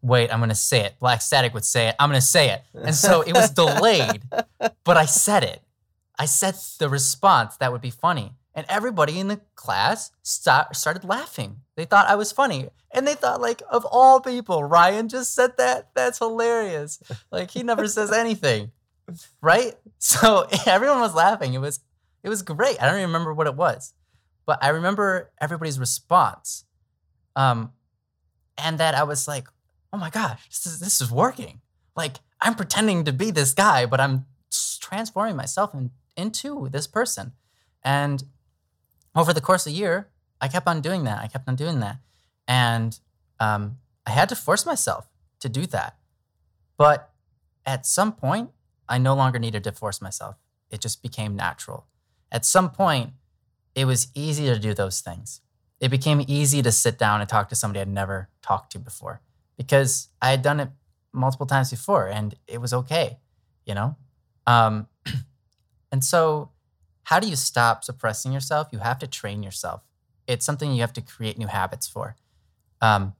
Wait, 0.00 0.32
I'm 0.32 0.40
gonna 0.40 0.54
say 0.54 0.84
it. 0.84 0.98
Black 1.00 1.22
Static 1.22 1.54
would 1.54 1.64
say 1.64 1.88
it. 1.88 1.96
I'm 1.98 2.08
gonna 2.08 2.20
say 2.20 2.50
it. 2.50 2.62
And 2.74 2.94
so 2.94 3.22
it 3.22 3.34
was 3.34 3.50
delayed, 3.50 4.22
but 4.84 4.96
I 4.96 5.06
said 5.06 5.44
it. 5.44 5.62
I 6.18 6.26
said 6.26 6.56
the 6.78 6.88
response 6.88 7.56
that 7.56 7.72
would 7.72 7.80
be 7.80 7.90
funny. 7.90 8.34
And 8.54 8.66
everybody 8.68 9.20
in 9.20 9.28
the 9.28 9.40
class 9.54 10.10
start, 10.22 10.74
started 10.74 11.04
laughing. 11.04 11.60
They 11.76 11.84
thought 11.84 12.08
I 12.08 12.16
was 12.16 12.32
funny. 12.32 12.68
And 12.90 13.06
they 13.06 13.14
thought, 13.14 13.40
like, 13.40 13.62
of 13.70 13.84
all 13.84 14.20
people, 14.20 14.64
Ryan 14.64 15.08
just 15.08 15.32
said 15.32 15.56
that. 15.58 15.90
That's 15.94 16.18
hilarious. 16.18 16.98
Like, 17.30 17.52
he 17.52 17.62
never 17.62 17.86
says 17.86 18.10
anything. 18.10 18.72
Right? 19.40 19.74
So 19.98 20.48
everyone 20.66 21.00
was 21.00 21.14
laughing. 21.14 21.54
It 21.54 21.60
was 21.60 21.80
it 22.22 22.28
was 22.28 22.42
great. 22.42 22.82
I 22.82 22.86
don't 22.86 22.96
even 22.96 23.10
remember 23.10 23.32
what 23.32 23.46
it 23.46 23.54
was. 23.54 23.94
But 24.44 24.58
I 24.62 24.68
remember 24.70 25.30
everybody's 25.40 25.78
response. 25.78 26.64
Um, 27.36 27.72
and 28.56 28.78
that 28.78 28.94
I 28.94 29.04
was 29.04 29.28
like, 29.28 29.46
oh 29.92 29.98
my 29.98 30.10
gosh, 30.10 30.48
this 30.48 30.66
is 30.66 30.80
this 30.80 31.00
is 31.00 31.10
working. 31.10 31.60
Like 31.96 32.16
I'm 32.40 32.54
pretending 32.54 33.04
to 33.04 33.12
be 33.12 33.30
this 33.30 33.54
guy, 33.54 33.86
but 33.86 34.00
I'm 34.00 34.26
transforming 34.80 35.36
myself 35.36 35.74
in, 35.74 35.90
into 36.16 36.68
this 36.70 36.86
person. 36.86 37.32
And 37.82 38.24
over 39.14 39.32
the 39.32 39.40
course 39.40 39.66
of 39.66 39.72
a 39.72 39.76
year, 39.76 40.08
I 40.40 40.48
kept 40.48 40.66
on 40.66 40.80
doing 40.80 41.04
that. 41.04 41.22
I 41.22 41.26
kept 41.26 41.48
on 41.48 41.56
doing 41.56 41.80
that. 41.80 41.98
And 42.46 42.98
um, 43.40 43.78
I 44.06 44.10
had 44.10 44.28
to 44.30 44.36
force 44.36 44.64
myself 44.64 45.08
to 45.40 45.48
do 45.48 45.66
that. 45.66 45.96
But 46.76 47.10
at 47.66 47.84
some 47.84 48.12
point, 48.12 48.50
I 48.88 48.98
no 48.98 49.14
longer 49.14 49.38
needed 49.38 49.64
to 49.64 49.72
force 49.72 50.00
myself. 50.00 50.36
It 50.70 50.80
just 50.80 51.02
became 51.02 51.36
natural. 51.36 51.86
At 52.30 52.44
some 52.44 52.70
point, 52.70 53.12
it 53.74 53.84
was 53.84 54.08
easy 54.14 54.46
to 54.46 54.58
do 54.58 54.74
those 54.74 55.00
things. 55.00 55.40
It 55.80 55.90
became 55.90 56.24
easy 56.26 56.62
to 56.62 56.72
sit 56.72 56.98
down 56.98 57.20
and 57.20 57.28
talk 57.28 57.48
to 57.50 57.54
somebody 57.54 57.80
I'd 57.80 57.88
never 57.88 58.28
talked 58.42 58.72
to 58.72 58.78
before 58.78 59.20
because 59.58 60.08
I 60.22 60.30
had 60.30 60.42
done 60.42 60.60
it 60.60 60.70
multiple 61.12 61.46
times 61.46 61.70
before 61.70 62.08
and 62.08 62.34
it 62.46 62.60
was 62.62 62.72
okay, 62.72 63.18
you 63.66 63.74
know? 63.74 63.96
Um, 64.46 64.88
and 65.92 66.02
so, 66.04 66.52
how 67.04 67.20
do 67.20 67.28
you 67.28 67.36
stop 67.36 67.84
suppressing 67.84 68.32
yourself? 68.32 68.68
You 68.72 68.80
have 68.80 68.98
to 69.00 69.06
train 69.06 69.42
yourself. 69.42 69.82
It's 70.26 70.46
something 70.46 70.72
you 70.72 70.82
have 70.82 70.92
to 70.94 71.02
create 71.02 71.38
new 71.38 71.48
habits 71.48 71.88
for. 71.88 72.16
Um, 72.82 73.14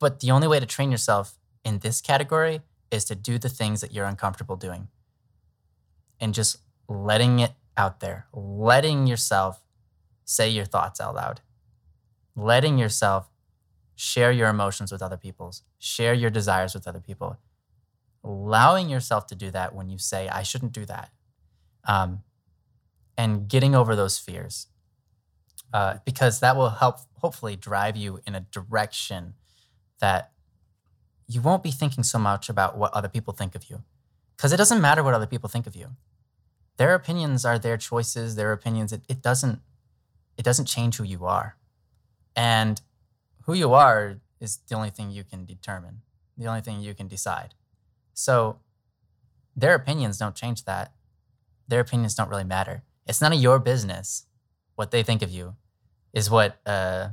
but 0.00 0.20
the 0.20 0.30
only 0.32 0.48
way 0.48 0.60
to 0.60 0.66
train 0.66 0.90
yourself 0.92 1.38
in 1.64 1.80
this 1.80 2.00
category 2.00 2.62
is 2.90 3.04
to 3.06 3.14
do 3.16 3.38
the 3.38 3.48
things 3.48 3.80
that 3.82 3.92
you're 3.92 4.06
uncomfortable 4.06 4.56
doing. 4.56 4.88
and 6.20 6.34
just 6.34 6.58
letting 6.88 7.40
it 7.40 7.52
out 7.76 8.00
there, 8.00 8.26
letting 8.32 9.06
yourself 9.06 9.60
say 10.24 10.48
your 10.48 10.64
thoughts 10.64 11.00
out 11.00 11.14
loud, 11.14 11.40
letting 12.36 12.78
yourself 12.78 13.28
share 13.96 14.32
your 14.32 14.48
emotions 14.48 14.90
with 14.90 15.02
other 15.02 15.16
people's, 15.16 15.62
share 15.78 16.14
your 16.14 16.30
desires 16.30 16.74
with 16.74 16.86
other 16.86 17.00
people, 17.00 17.38
allowing 18.22 18.88
yourself 18.88 19.26
to 19.28 19.34
do 19.34 19.50
that 19.50 19.74
when 19.74 19.88
you 19.88 19.98
say, 19.98 20.28
I 20.28 20.42
shouldn't 20.42 20.72
do 20.72 20.84
that. 20.86 21.10
Um, 21.86 22.22
and 23.16 23.48
getting 23.48 23.74
over 23.74 23.94
those 23.94 24.18
fears 24.18 24.66
uh, 25.74 25.98
because 26.04 26.40
that 26.40 26.56
will 26.56 26.70
help 26.70 27.00
hopefully 27.20 27.56
drive 27.56 27.96
you 27.96 28.20
in 28.26 28.34
a 28.34 28.40
direction 28.40 29.34
that 30.00 30.30
you 31.26 31.40
won't 31.40 31.62
be 31.62 31.70
thinking 31.70 32.04
so 32.04 32.18
much 32.18 32.48
about 32.48 32.78
what 32.78 32.92
other 32.92 33.08
people 33.08 33.34
think 33.34 33.54
of 33.54 33.68
you. 33.68 33.82
Because 34.36 34.52
it 34.52 34.56
doesn't 34.56 34.80
matter 34.80 35.02
what 35.02 35.14
other 35.14 35.26
people 35.26 35.48
think 35.48 35.66
of 35.66 35.74
you. 35.74 35.88
Their 36.76 36.94
opinions 36.94 37.44
are 37.44 37.58
their 37.58 37.76
choices 37.76 38.36
their 38.36 38.52
opinions. 38.52 38.92
It, 38.92 39.02
it 39.08 39.22
doesn't 39.22 39.60
it 40.36 40.44
doesn't 40.44 40.66
change 40.66 40.96
who 40.96 41.04
you 41.04 41.24
are. 41.24 41.56
And 42.36 42.80
who 43.46 43.54
you 43.54 43.72
are 43.72 44.20
is 44.40 44.58
the 44.68 44.74
only 44.74 44.90
thing 44.90 45.10
you 45.10 45.24
can 45.24 45.44
determine 45.44 46.02
the 46.36 46.46
only 46.46 46.60
thing 46.60 46.80
you 46.80 46.94
can 46.94 47.08
decide 47.08 47.54
so 48.12 48.58
their 49.56 49.74
opinions 49.74 50.18
don't 50.18 50.34
change 50.34 50.64
that 50.64 50.92
their 51.68 51.80
opinions 51.80 52.14
don't 52.14 52.28
really 52.28 52.44
matter 52.44 52.82
it's 53.06 53.20
none 53.20 53.32
of 53.32 53.40
your 53.40 53.58
business 53.58 54.26
what 54.74 54.90
they 54.90 55.02
think 55.02 55.22
of 55.22 55.30
you 55.30 55.54
is 56.12 56.30
what 56.30 56.58
uh, 56.66 57.08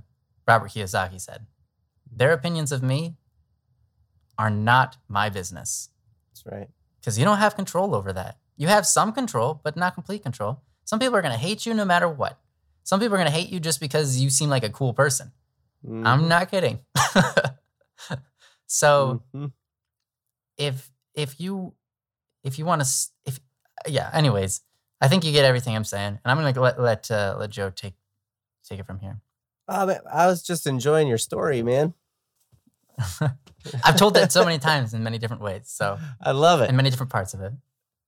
robert 0.47 0.69
kiyosaki 0.69 1.19
said 1.19 1.45
their 2.11 2.33
opinions 2.33 2.71
of 2.71 2.83
me 2.83 3.15
are 4.37 4.49
not 4.49 4.97
my 5.07 5.29
business 5.29 5.89
That's 6.31 6.45
right. 6.45 6.69
because 6.99 7.17
you 7.17 7.25
don't 7.25 7.37
have 7.37 7.55
control 7.55 7.93
over 7.93 8.11
that. 8.13 8.37
You 8.57 8.67
have 8.67 8.85
some 8.85 9.11
control, 9.13 9.61
but 9.63 9.77
not 9.77 9.93
complete 9.93 10.23
control. 10.23 10.61
Some 10.83 10.99
people 10.99 11.15
are 11.15 11.21
going 11.21 11.33
to 11.33 11.37
hate 11.37 11.65
you 11.65 11.73
no 11.73 11.85
matter 11.85 12.09
what. 12.09 12.39
Some 12.83 12.99
people 12.99 13.15
are 13.15 13.17
going 13.17 13.31
to 13.31 13.37
hate 13.37 13.49
you 13.49 13.59
just 13.59 13.79
because 13.79 14.19
you 14.19 14.29
seem 14.29 14.49
like 14.49 14.63
a 14.63 14.69
cool 14.69 14.93
person. 14.93 15.31
Mm-hmm. 15.85 16.05
I'm 16.07 16.27
not 16.27 16.49
kidding. 16.51 16.79
so 18.67 19.23
Mhm. 19.35 19.51
if 20.57 20.91
if 21.15 21.39
you 21.39 21.73
if 22.43 22.57
you 22.59 22.65
want 22.65 22.81
to 22.83 22.87
if 23.25 23.39
yeah, 23.87 24.09
anyways, 24.13 24.61
I 25.01 25.07
think 25.07 25.23
you 25.25 25.31
get 25.31 25.45
everything 25.45 25.75
I'm 25.75 25.83
saying, 25.83 26.19
and 26.23 26.31
I'm 26.31 26.37
going 26.39 26.53
to 26.53 26.61
let 26.61 26.79
let 26.79 27.09
uh, 27.11 27.35
let 27.39 27.49
Joe 27.49 27.69
take 27.71 27.95
take 28.67 28.79
it 28.79 28.85
from 28.85 28.99
here. 28.99 29.19
Oh, 29.67 29.85
man, 29.85 30.01
I 30.11 30.27
was 30.27 30.43
just 30.43 30.67
enjoying 30.67 31.07
your 31.07 31.17
story, 31.17 31.63
man. 31.63 31.93
I've 33.83 33.95
told 33.95 34.15
that 34.15 34.31
so 34.31 34.43
many 34.43 34.59
times 34.69 34.93
in 34.93 35.01
many 35.03 35.17
different 35.17 35.41
ways, 35.41 35.63
so 35.65 35.97
I 36.21 36.31
love 36.31 36.61
it. 36.61 36.69
in 36.69 36.75
many 36.75 36.89
different 36.89 37.11
parts 37.11 37.33
of 37.33 37.41
it. 37.41 37.53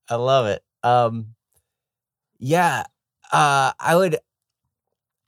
I 0.10 0.16
love 0.16 0.46
it. 0.48 0.64
Um, 0.84 1.36
yeah, 2.38 2.84
uh, 3.32 3.72
I 3.80 3.96
would. 3.96 4.20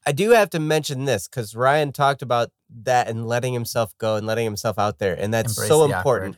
I 0.05 0.11
do 0.11 0.31
have 0.31 0.49
to 0.51 0.59
mention 0.59 1.05
this 1.05 1.27
because 1.27 1.55
Ryan 1.55 1.91
talked 1.91 2.21
about 2.21 2.51
that 2.83 3.07
and 3.07 3.27
letting 3.27 3.53
himself 3.53 3.93
go 3.97 4.15
and 4.15 4.27
letting 4.27 4.45
himself 4.45 4.77
out 4.77 4.99
there, 4.99 5.15
and 5.19 5.33
that's 5.33 5.57
Embrace 5.57 5.67
so 5.67 5.85
important. 5.85 6.35
awkward. 6.35 6.37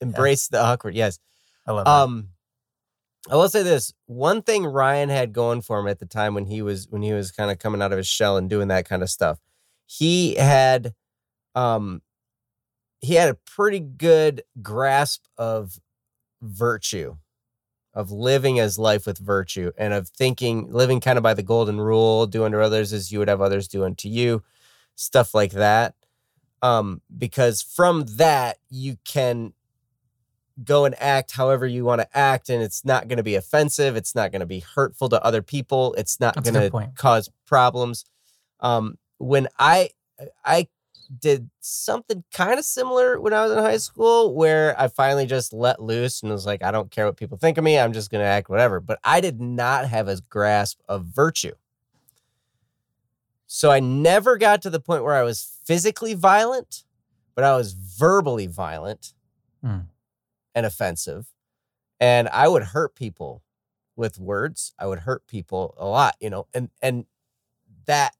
Embrace 0.00 0.48
the 0.48 0.60
awkward. 0.60 0.94
Yes. 0.94 1.18
I 1.66 1.72
love 1.72 1.84
that. 1.84 1.90
Um, 1.90 2.28
I 3.30 3.36
will 3.36 3.48
say 3.48 3.62
this: 3.62 3.92
one 4.06 4.42
thing 4.42 4.66
Ryan 4.66 5.08
had 5.08 5.32
going 5.32 5.62
for 5.62 5.78
him 5.78 5.86
at 5.86 5.98
the 5.98 6.06
time 6.06 6.34
when 6.34 6.46
he 6.46 6.62
was 6.62 6.88
when 6.90 7.02
he 7.02 7.12
was 7.12 7.30
kind 7.30 7.50
of 7.50 7.58
coming 7.58 7.80
out 7.80 7.92
of 7.92 7.98
his 7.98 8.06
shell 8.06 8.36
and 8.36 8.50
doing 8.50 8.68
that 8.68 8.86
kind 8.86 9.02
of 9.02 9.08
stuff, 9.08 9.38
he 9.86 10.34
had, 10.34 10.94
um, 11.54 12.02
he 13.00 13.14
had 13.14 13.28
a 13.28 13.38
pretty 13.46 13.80
good 13.80 14.42
grasp 14.60 15.24
of 15.38 15.78
virtue, 16.42 17.16
of 17.94 18.10
living 18.10 18.58
as 18.58 18.78
life 18.78 19.06
with 19.06 19.18
virtue, 19.18 19.72
and 19.78 19.94
of 19.94 20.08
thinking, 20.08 20.70
living 20.70 21.00
kind 21.00 21.16
of 21.16 21.22
by 21.22 21.34
the 21.34 21.42
golden 21.42 21.80
rule, 21.80 22.26
do 22.26 22.44
unto 22.44 22.58
others 22.58 22.92
as 22.92 23.12
you 23.12 23.18
would 23.20 23.28
have 23.28 23.40
others 23.40 23.68
do 23.68 23.84
unto 23.84 24.08
you, 24.08 24.42
stuff 24.96 25.34
like 25.34 25.52
that. 25.52 25.94
Um, 26.62 27.02
because 27.16 27.62
from 27.62 28.04
that 28.16 28.56
you 28.70 28.96
can 29.04 29.52
go 30.62 30.84
and 30.84 30.94
act 31.00 31.32
however 31.32 31.66
you 31.66 31.84
want 31.84 32.00
to 32.00 32.16
act 32.16 32.48
and 32.48 32.62
it's 32.62 32.84
not 32.84 33.08
going 33.08 33.16
to 33.16 33.24
be 33.24 33.34
offensive 33.34 33.96
it's 33.96 34.14
not 34.14 34.30
going 34.30 34.40
to 34.40 34.46
be 34.46 34.60
hurtful 34.60 35.08
to 35.08 35.22
other 35.24 35.42
people 35.42 35.94
it's 35.98 36.20
not 36.20 36.36
going 36.44 36.54
to 36.54 36.70
cause 36.94 37.28
problems 37.44 38.04
um 38.60 38.96
when 39.18 39.48
i 39.58 39.90
i 40.44 40.68
did 41.20 41.50
something 41.60 42.24
kind 42.32 42.58
of 42.58 42.64
similar 42.64 43.20
when 43.20 43.32
i 43.32 43.42
was 43.42 43.52
in 43.52 43.58
high 43.58 43.76
school 43.76 44.34
where 44.34 44.78
i 44.80 44.88
finally 44.88 45.26
just 45.26 45.52
let 45.52 45.80
loose 45.82 46.22
and 46.22 46.32
was 46.32 46.46
like 46.46 46.62
i 46.62 46.70
don't 46.70 46.90
care 46.90 47.06
what 47.06 47.16
people 47.16 47.36
think 47.38 47.58
of 47.58 47.64
me 47.64 47.78
i'm 47.78 47.92
just 47.92 48.10
going 48.10 48.22
to 48.22 48.26
act 48.28 48.48
whatever 48.48 48.80
but 48.80 48.98
i 49.04 49.20
did 49.20 49.40
not 49.40 49.86
have 49.88 50.08
a 50.08 50.16
grasp 50.28 50.80
of 50.88 51.04
virtue 51.04 51.52
so 53.46 53.70
i 53.70 53.80
never 53.80 54.36
got 54.36 54.62
to 54.62 54.70
the 54.70 54.80
point 54.80 55.04
where 55.04 55.14
i 55.14 55.22
was 55.22 55.58
physically 55.64 56.14
violent 56.14 56.84
but 57.34 57.44
i 57.44 57.56
was 57.56 57.72
verbally 57.72 58.46
violent 58.46 59.12
Hmm. 59.62 59.78
and 60.54 60.66
offensive. 60.66 61.28
And 61.98 62.28
I 62.28 62.48
would 62.48 62.62
hurt 62.64 62.94
people 62.94 63.42
with 63.96 64.18
words. 64.18 64.74
I 64.78 64.86
would 64.86 64.98
hurt 64.98 65.26
people 65.26 65.74
a 65.78 65.86
lot, 65.86 66.16
you 66.20 66.28
know, 66.28 66.48
and 66.52 66.68
and 66.82 67.06
that 67.86 68.14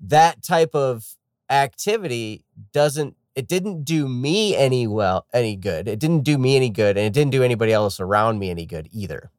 that 0.00 0.42
type 0.42 0.74
of 0.74 1.14
activity 1.50 2.44
doesn't 2.72 3.16
it 3.34 3.48
didn't 3.48 3.82
do 3.82 4.08
me 4.08 4.54
any 4.54 4.86
well 4.86 5.26
any 5.32 5.56
good. 5.56 5.88
It 5.88 5.98
didn't 5.98 6.22
do 6.22 6.38
me 6.38 6.56
any 6.56 6.70
good 6.70 6.96
and 6.96 7.06
it 7.06 7.12
didn't 7.12 7.32
do 7.32 7.42
anybody 7.42 7.72
else 7.72 8.00
around 8.00 8.38
me 8.38 8.50
any 8.50 8.66
good 8.66 8.88
either. 8.92 9.30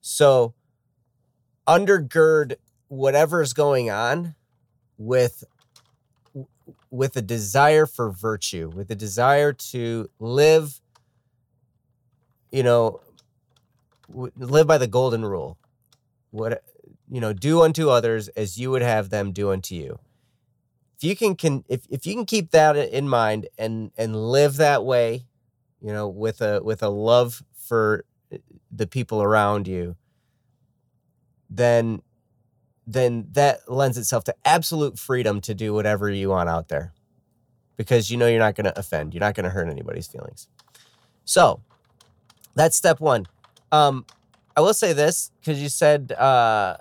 So 0.00 0.54
undergird 1.66 2.56
whatever's 2.88 3.52
going 3.52 3.90
on 3.90 4.34
with 4.98 5.44
with 6.90 7.16
a 7.16 7.22
desire 7.22 7.86
for 7.86 8.10
virtue, 8.10 8.70
with 8.74 8.90
a 8.90 8.94
desire 8.94 9.52
to 9.52 10.08
live, 10.18 10.80
you 12.50 12.62
know, 12.62 13.00
live 14.08 14.66
by 14.66 14.78
the 14.78 14.86
golden 14.86 15.24
rule. 15.24 15.58
What 16.30 16.62
you 17.10 17.20
know, 17.20 17.32
do 17.32 17.62
unto 17.62 17.88
others 17.88 18.28
as 18.28 18.58
you 18.58 18.70
would 18.70 18.82
have 18.82 19.10
them 19.10 19.32
do 19.32 19.50
unto 19.50 19.74
you. 19.74 19.98
If 20.96 21.04
you 21.04 21.14
can, 21.14 21.36
can 21.36 21.64
if, 21.68 21.86
if 21.90 22.06
you 22.06 22.14
can 22.14 22.24
keep 22.24 22.52
that 22.52 22.76
in 22.76 23.08
mind 23.08 23.48
and 23.58 23.90
and 23.98 24.16
live 24.16 24.56
that 24.56 24.84
way, 24.84 25.26
you 25.82 25.92
know, 25.92 26.08
with 26.08 26.40
a 26.40 26.62
with 26.62 26.82
a 26.82 26.88
love 26.88 27.42
for 27.54 28.04
uh, 28.32 28.38
the 28.70 28.86
people 28.86 29.22
around 29.22 29.68
you, 29.68 29.96
then 31.50 32.00
then 32.86 33.26
that 33.32 33.70
lends 33.70 33.98
itself 33.98 34.24
to 34.24 34.34
absolute 34.44 34.98
freedom 34.98 35.40
to 35.42 35.54
do 35.54 35.74
whatever 35.74 36.08
you 36.08 36.30
want 36.30 36.48
out 36.48 36.68
there. 36.68 36.92
Because 37.76 38.10
you 38.10 38.16
know 38.16 38.26
you're 38.26 38.38
not 38.38 38.54
going 38.54 38.64
to 38.64 38.78
offend 38.78 39.12
you're 39.12 39.20
not 39.20 39.34
going 39.34 39.44
to 39.44 39.50
hurt 39.50 39.68
anybody's 39.68 40.06
feelings. 40.06 40.48
So 41.26 41.60
that's 42.54 42.76
step 42.76 43.00
one. 43.00 43.26
Um 43.70 44.06
i 44.56 44.60
will 44.62 44.72
say 44.72 44.94
this 44.94 45.30
because 45.40 45.60
you 45.60 45.68
said 45.68 46.12
uh 46.12 46.78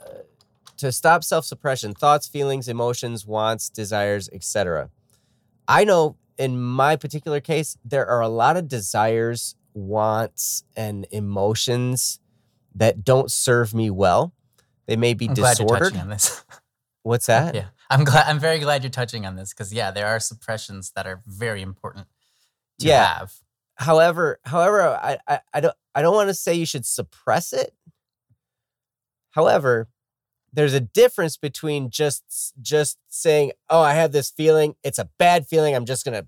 to 0.77 0.91
stop 0.91 1.23
self-suppression 1.23 1.93
thoughts 1.93 2.27
feelings 2.27 2.67
emotions 2.67 3.25
wants 3.25 3.69
desires 3.69 4.29
etc 4.33 4.89
i 5.67 5.83
know 5.83 6.17
in 6.37 6.59
my 6.61 6.95
particular 6.95 7.39
case 7.39 7.77
there 7.85 8.05
are 8.07 8.21
a 8.21 8.27
lot 8.27 8.57
of 8.57 8.67
desires 8.67 9.55
wants 9.73 10.63
and 10.75 11.05
emotions 11.11 12.19
that 12.73 13.03
don't 13.03 13.31
serve 13.31 13.73
me 13.73 13.89
well 13.89 14.33
they 14.87 14.95
may 14.95 15.13
be 15.13 15.27
I'm 15.27 15.33
disordered 15.33 15.81
touching 15.93 15.99
on 16.01 16.09
this. 16.09 16.43
what's 17.03 17.25
that 17.27 17.55
yeah, 17.55 17.67
I'm 17.89 18.03
glad. 18.03 18.25
I'm 18.27 18.39
very 18.39 18.59
glad 18.59 18.83
you're 18.83 18.89
touching 18.89 19.25
on 19.25 19.35
this 19.35 19.53
because 19.53 19.71
yeah, 19.73 19.91
there 19.91 20.07
are 20.07 20.19
suppressions 20.19 20.91
that 20.95 21.05
are 21.07 21.21
very 21.25 21.61
important 21.61 22.07
to 22.79 22.87
Yeah. 22.87 23.05
have. 23.19 23.33
however 23.75 24.39
however 24.43 24.81
I, 24.81 25.17
I 25.27 25.39
i 25.53 25.59
don't 25.61 25.75
i 25.93 26.01
don't 26.01 26.15
want 26.15 26.29
to 26.29 26.33
say 26.33 26.53
you 26.53 26.65
should 26.65 26.85
suppress 26.85 27.53
it 27.53 27.73
however 29.31 29.87
there's 30.55 30.73
a 30.73 30.79
difference 30.79 31.37
between 31.37 31.89
just 31.89 32.53
just 32.61 32.97
saying 33.09 33.51
oh 33.69 33.81
i 33.81 33.93
have 33.93 34.11
this 34.11 34.31
feeling. 34.31 34.75
It's 34.83 34.99
a 34.99 35.09
bad 35.17 35.45
feeling. 35.45 35.75
I'm 35.75 35.85
just 35.85 36.05
gonna 36.05 36.25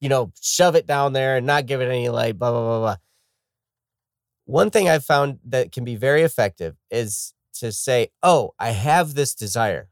you 0.00 0.08
know 0.08 0.32
shove 0.40 0.76
it 0.76 0.86
down 0.86 1.14
there 1.14 1.36
and 1.36 1.46
not 1.46 1.66
give 1.66 1.80
it 1.80 1.88
any 1.88 2.08
light 2.08 2.38
blah 2.38 2.50
blah 2.50 2.60
blah 2.60 2.78
blah. 2.80 2.96
One 4.44 4.70
thing 4.70 4.88
i've 4.88 5.04
found 5.04 5.38
that 5.44 5.72
can 5.72 5.84
be 5.84 5.96
very 5.96 6.22
effective 6.22 6.76
is 6.90 7.32
to 7.54 7.72
say 7.72 8.08
oh 8.22 8.54
i 8.58 8.70
have 8.70 9.14
this 9.14 9.34
desire. 9.34 9.88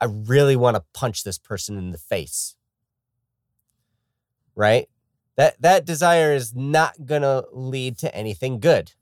I 0.00 0.06
really 0.06 0.56
want 0.56 0.76
to 0.76 0.84
punch 0.94 1.24
this 1.24 1.38
person 1.38 1.76
in 1.76 1.90
the 1.90 1.98
face. 1.98 2.56
Right? 4.56 4.88
That 5.36 5.60
that 5.60 5.84
desire 5.84 6.32
is 6.32 6.54
not 6.54 7.04
going 7.04 7.22
to 7.22 7.44
lead 7.52 7.98
to 7.98 8.14
anything 8.14 8.60
good. 8.60 8.92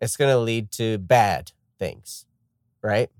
It's 0.00 0.16
going 0.16 0.30
to 0.30 0.38
lead 0.38 0.70
to 0.72 0.98
bad 0.98 1.50
things 1.76 2.24
right 2.82 3.10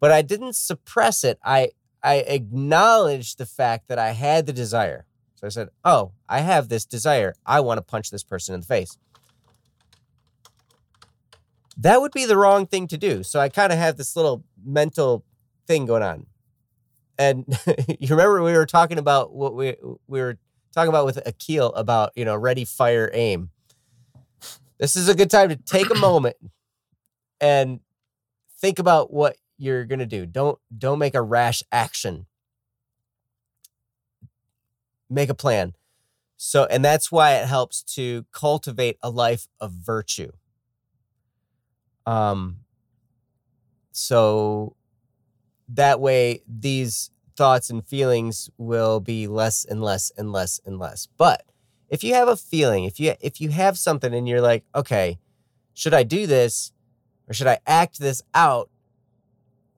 but 0.00 0.10
i 0.10 0.22
didn't 0.22 0.54
suppress 0.56 1.24
it 1.24 1.38
i 1.44 1.68
i 2.02 2.16
acknowledged 2.16 3.38
the 3.38 3.46
fact 3.46 3.88
that 3.88 3.98
i 3.98 4.10
had 4.10 4.46
the 4.46 4.52
desire 4.52 5.04
So 5.40 5.46
I 5.46 5.50
said, 5.50 5.68
Oh, 5.84 6.12
I 6.28 6.40
have 6.40 6.68
this 6.68 6.84
desire. 6.84 7.34
I 7.46 7.60
want 7.60 7.78
to 7.78 7.82
punch 7.82 8.10
this 8.10 8.24
person 8.24 8.54
in 8.54 8.60
the 8.60 8.66
face. 8.66 8.98
That 11.76 12.00
would 12.00 12.10
be 12.12 12.26
the 12.26 12.36
wrong 12.36 12.66
thing 12.66 12.88
to 12.88 12.98
do. 12.98 13.22
So 13.22 13.38
I 13.38 13.48
kind 13.48 13.72
of 13.72 13.78
have 13.78 13.96
this 13.96 14.16
little 14.16 14.42
mental 14.64 15.24
thing 15.68 15.86
going 15.86 16.02
on. 16.02 16.26
And 17.18 17.44
you 18.00 18.08
remember 18.10 18.42
we 18.42 18.52
were 18.52 18.66
talking 18.66 18.98
about 18.98 19.32
what 19.32 19.54
we 19.54 19.76
we 20.08 20.20
were 20.20 20.38
talking 20.74 20.88
about 20.88 21.06
with 21.06 21.18
Akil 21.24 21.72
about, 21.74 22.10
you 22.16 22.24
know, 22.24 22.36
ready, 22.36 22.64
fire, 22.64 23.10
aim. 23.14 23.50
This 24.78 24.96
is 24.96 25.08
a 25.08 25.14
good 25.14 25.30
time 25.30 25.50
to 25.50 25.56
take 25.56 25.90
a 25.90 25.98
moment 25.98 26.36
and 27.40 27.80
think 28.60 28.78
about 28.78 29.12
what 29.12 29.36
you're 29.56 29.84
going 29.84 29.98
to 29.98 30.06
do. 30.06 30.26
Don't 30.26 30.58
don't 30.76 30.98
make 30.98 31.14
a 31.14 31.22
rash 31.22 31.62
action. 31.72 32.26
Make 35.10 35.30
a 35.30 35.34
plan. 35.34 35.74
So 36.36 36.64
and 36.66 36.84
that's 36.84 37.10
why 37.10 37.34
it 37.36 37.46
helps 37.46 37.82
to 37.94 38.24
cultivate 38.32 38.98
a 39.02 39.10
life 39.10 39.48
of 39.60 39.72
virtue. 39.72 40.30
Um 42.06 42.58
so 43.90 44.76
that 45.68 46.00
way 46.00 46.42
these 46.46 47.10
thoughts 47.36 47.70
and 47.70 47.86
feelings 47.86 48.50
will 48.56 49.00
be 49.00 49.26
less 49.26 49.64
and 49.64 49.82
less 49.82 50.12
and 50.16 50.32
less 50.32 50.60
and 50.64 50.78
less. 50.78 51.08
But 51.16 51.44
if 51.88 52.04
you 52.04 52.14
have 52.14 52.28
a 52.28 52.36
feeling, 52.36 52.84
if 52.84 53.00
you 53.00 53.14
if 53.20 53.40
you 53.40 53.50
have 53.50 53.78
something 53.78 54.14
and 54.14 54.28
you're 54.28 54.40
like, 54.40 54.64
okay, 54.74 55.18
should 55.74 55.94
I 55.94 56.02
do 56.02 56.26
this 56.26 56.72
or 57.28 57.34
should 57.34 57.46
I 57.46 57.58
act 57.66 57.98
this 57.98 58.22
out? 58.34 58.70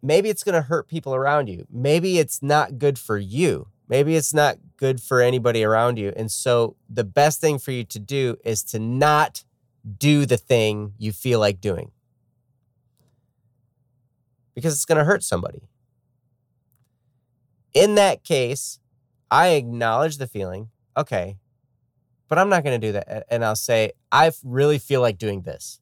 Maybe 0.03 0.29
it's 0.29 0.45
going 0.45 0.55
to 0.55 0.63
hurt 0.63 0.89
people 0.89 1.15
around 1.15 1.49
you. 1.49 1.67
Maybe 1.71 2.19
it's 2.19 2.43
not 2.43 2.79
good 2.79 2.99
for 2.99 3.19
you. 3.19 3.69
Maybe 3.89 4.15
it's 4.15 4.33
not 4.33 4.59
good 4.77 5.03
for 5.03 5.21
anybody 5.21 5.65
around 5.65 5.99
you. 5.99 6.13
And 6.17 6.31
so 6.31 6.77
the 6.89 7.05
best 7.05 7.41
thing 7.41 7.59
for 7.59 7.73
you 7.73 7.85
to 7.85 7.99
do 7.99 8.37
is 8.45 8.63
to 8.65 8.79
not 8.79 9.45
do 9.99 10.27
the 10.27 10.37
thing 10.37 10.95
you 10.97 11.13
feel 11.13 11.41
like 11.41 11.61
doing 11.61 11.91
because 14.55 14.75
it's 14.75 14.85
going 14.85 14.99
to 14.99 15.05
hurt 15.05 15.23
somebody. 15.23 15.63
In 17.73 17.95
that 17.97 18.25
case, 18.25 18.79
I 19.31 19.49
acknowledge 19.49 20.19
the 20.19 20.27
feeling. 20.27 20.69
Okay, 20.97 21.39
but 22.29 22.39
I'm 22.39 22.49
not 22.49 22.65
going 22.65 22.81
to 22.81 22.87
do 22.87 22.93
that. 22.93 23.27
And 23.31 23.45
I'll 23.45 23.57
say, 23.57 23.93
I 24.13 24.31
really 24.45 24.79
feel 24.79 25.01
like 25.01 25.19
doing 25.19 25.43
this. 25.43 25.81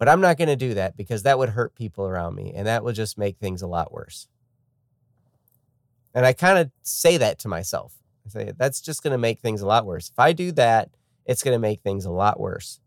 But 0.00 0.08
I'm 0.08 0.22
not 0.22 0.38
going 0.38 0.48
to 0.48 0.56
do 0.56 0.72
that 0.74 0.96
because 0.96 1.24
that 1.24 1.38
would 1.38 1.50
hurt 1.50 1.74
people 1.74 2.06
around 2.06 2.34
me 2.34 2.54
and 2.56 2.66
that 2.66 2.82
will 2.82 2.94
just 2.94 3.18
make 3.18 3.36
things 3.36 3.60
a 3.60 3.66
lot 3.66 3.92
worse. 3.92 4.28
And 6.14 6.24
I 6.24 6.32
kind 6.32 6.58
of 6.58 6.70
say 6.80 7.18
that 7.18 7.38
to 7.40 7.48
myself. 7.48 7.98
I 8.24 8.30
say, 8.30 8.52
that's 8.56 8.80
just 8.80 9.02
going 9.02 9.12
to 9.12 9.18
make 9.18 9.40
things 9.40 9.60
a 9.60 9.66
lot 9.66 9.84
worse. 9.84 10.08
If 10.08 10.18
I 10.18 10.32
do 10.32 10.52
that, 10.52 10.88
it's 11.26 11.42
going 11.42 11.54
to 11.54 11.58
make 11.58 11.82
things 11.82 12.06
a 12.06 12.10
lot 12.10 12.40
worse. 12.40 12.80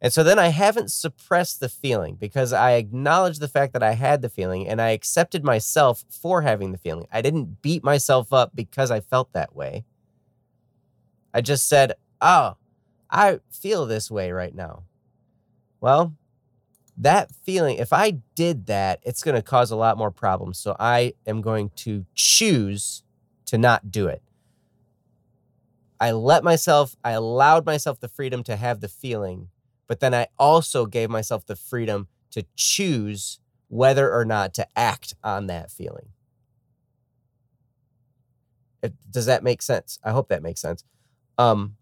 And 0.00 0.10
so 0.10 0.22
then 0.22 0.38
I 0.38 0.48
haven't 0.48 0.90
suppressed 0.90 1.60
the 1.60 1.68
feeling 1.68 2.14
because 2.14 2.54
I 2.54 2.72
acknowledge 2.72 3.38
the 3.38 3.46
fact 3.46 3.74
that 3.74 3.82
I 3.82 3.92
had 3.92 4.22
the 4.22 4.30
feeling 4.30 4.66
and 4.66 4.80
I 4.80 4.92
accepted 4.92 5.44
myself 5.44 6.06
for 6.08 6.40
having 6.40 6.72
the 6.72 6.78
feeling. 6.78 7.08
I 7.12 7.20
didn't 7.20 7.60
beat 7.60 7.84
myself 7.84 8.32
up 8.32 8.56
because 8.56 8.90
I 8.90 9.00
felt 9.00 9.34
that 9.34 9.54
way. 9.54 9.84
I 11.34 11.42
just 11.42 11.68
said, 11.68 11.92
oh, 12.22 12.56
I 13.10 13.40
feel 13.50 13.84
this 13.84 14.10
way 14.10 14.32
right 14.32 14.54
now. 14.54 14.84
Well, 15.80 16.14
that 16.96 17.30
feeling, 17.44 17.76
if 17.78 17.92
I 17.92 18.18
did 18.34 18.66
that, 18.66 19.00
it's 19.02 19.22
going 19.22 19.34
to 19.34 19.42
cause 19.42 19.70
a 19.70 19.76
lot 19.76 19.96
more 19.96 20.10
problems. 20.10 20.58
So 20.58 20.76
I 20.78 21.14
am 21.26 21.40
going 21.40 21.70
to 21.76 22.04
choose 22.14 23.02
to 23.46 23.56
not 23.56 23.90
do 23.90 24.06
it. 24.06 24.22
I 25.98 26.12
let 26.12 26.44
myself, 26.44 26.96
I 27.04 27.12
allowed 27.12 27.66
myself 27.66 28.00
the 28.00 28.08
freedom 28.08 28.42
to 28.44 28.56
have 28.56 28.80
the 28.80 28.88
feeling, 28.88 29.48
but 29.86 30.00
then 30.00 30.14
I 30.14 30.28
also 30.38 30.86
gave 30.86 31.10
myself 31.10 31.46
the 31.46 31.56
freedom 31.56 32.08
to 32.30 32.44
choose 32.56 33.40
whether 33.68 34.12
or 34.12 34.24
not 34.24 34.54
to 34.54 34.66
act 34.76 35.14
on 35.22 35.46
that 35.46 35.70
feeling. 35.70 36.08
It, 38.82 38.94
does 39.10 39.26
that 39.26 39.42
make 39.42 39.62
sense? 39.62 39.98
I 40.02 40.10
hope 40.10 40.28
that 40.28 40.42
makes 40.42 40.60
sense. 40.60 40.84
Um, 41.38 41.76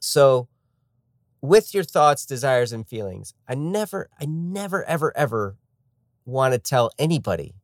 so 0.00 0.48
with 1.40 1.74
your 1.74 1.84
thoughts, 1.84 2.26
desires, 2.26 2.72
and 2.72 2.86
feelings, 2.86 3.34
I 3.48 3.54
never, 3.54 4.08
I 4.20 4.26
never, 4.26 4.84
ever, 4.84 5.16
ever 5.16 5.56
want 6.24 6.52
to 6.52 6.58
tell 6.58 6.90
anybody, 6.98 7.54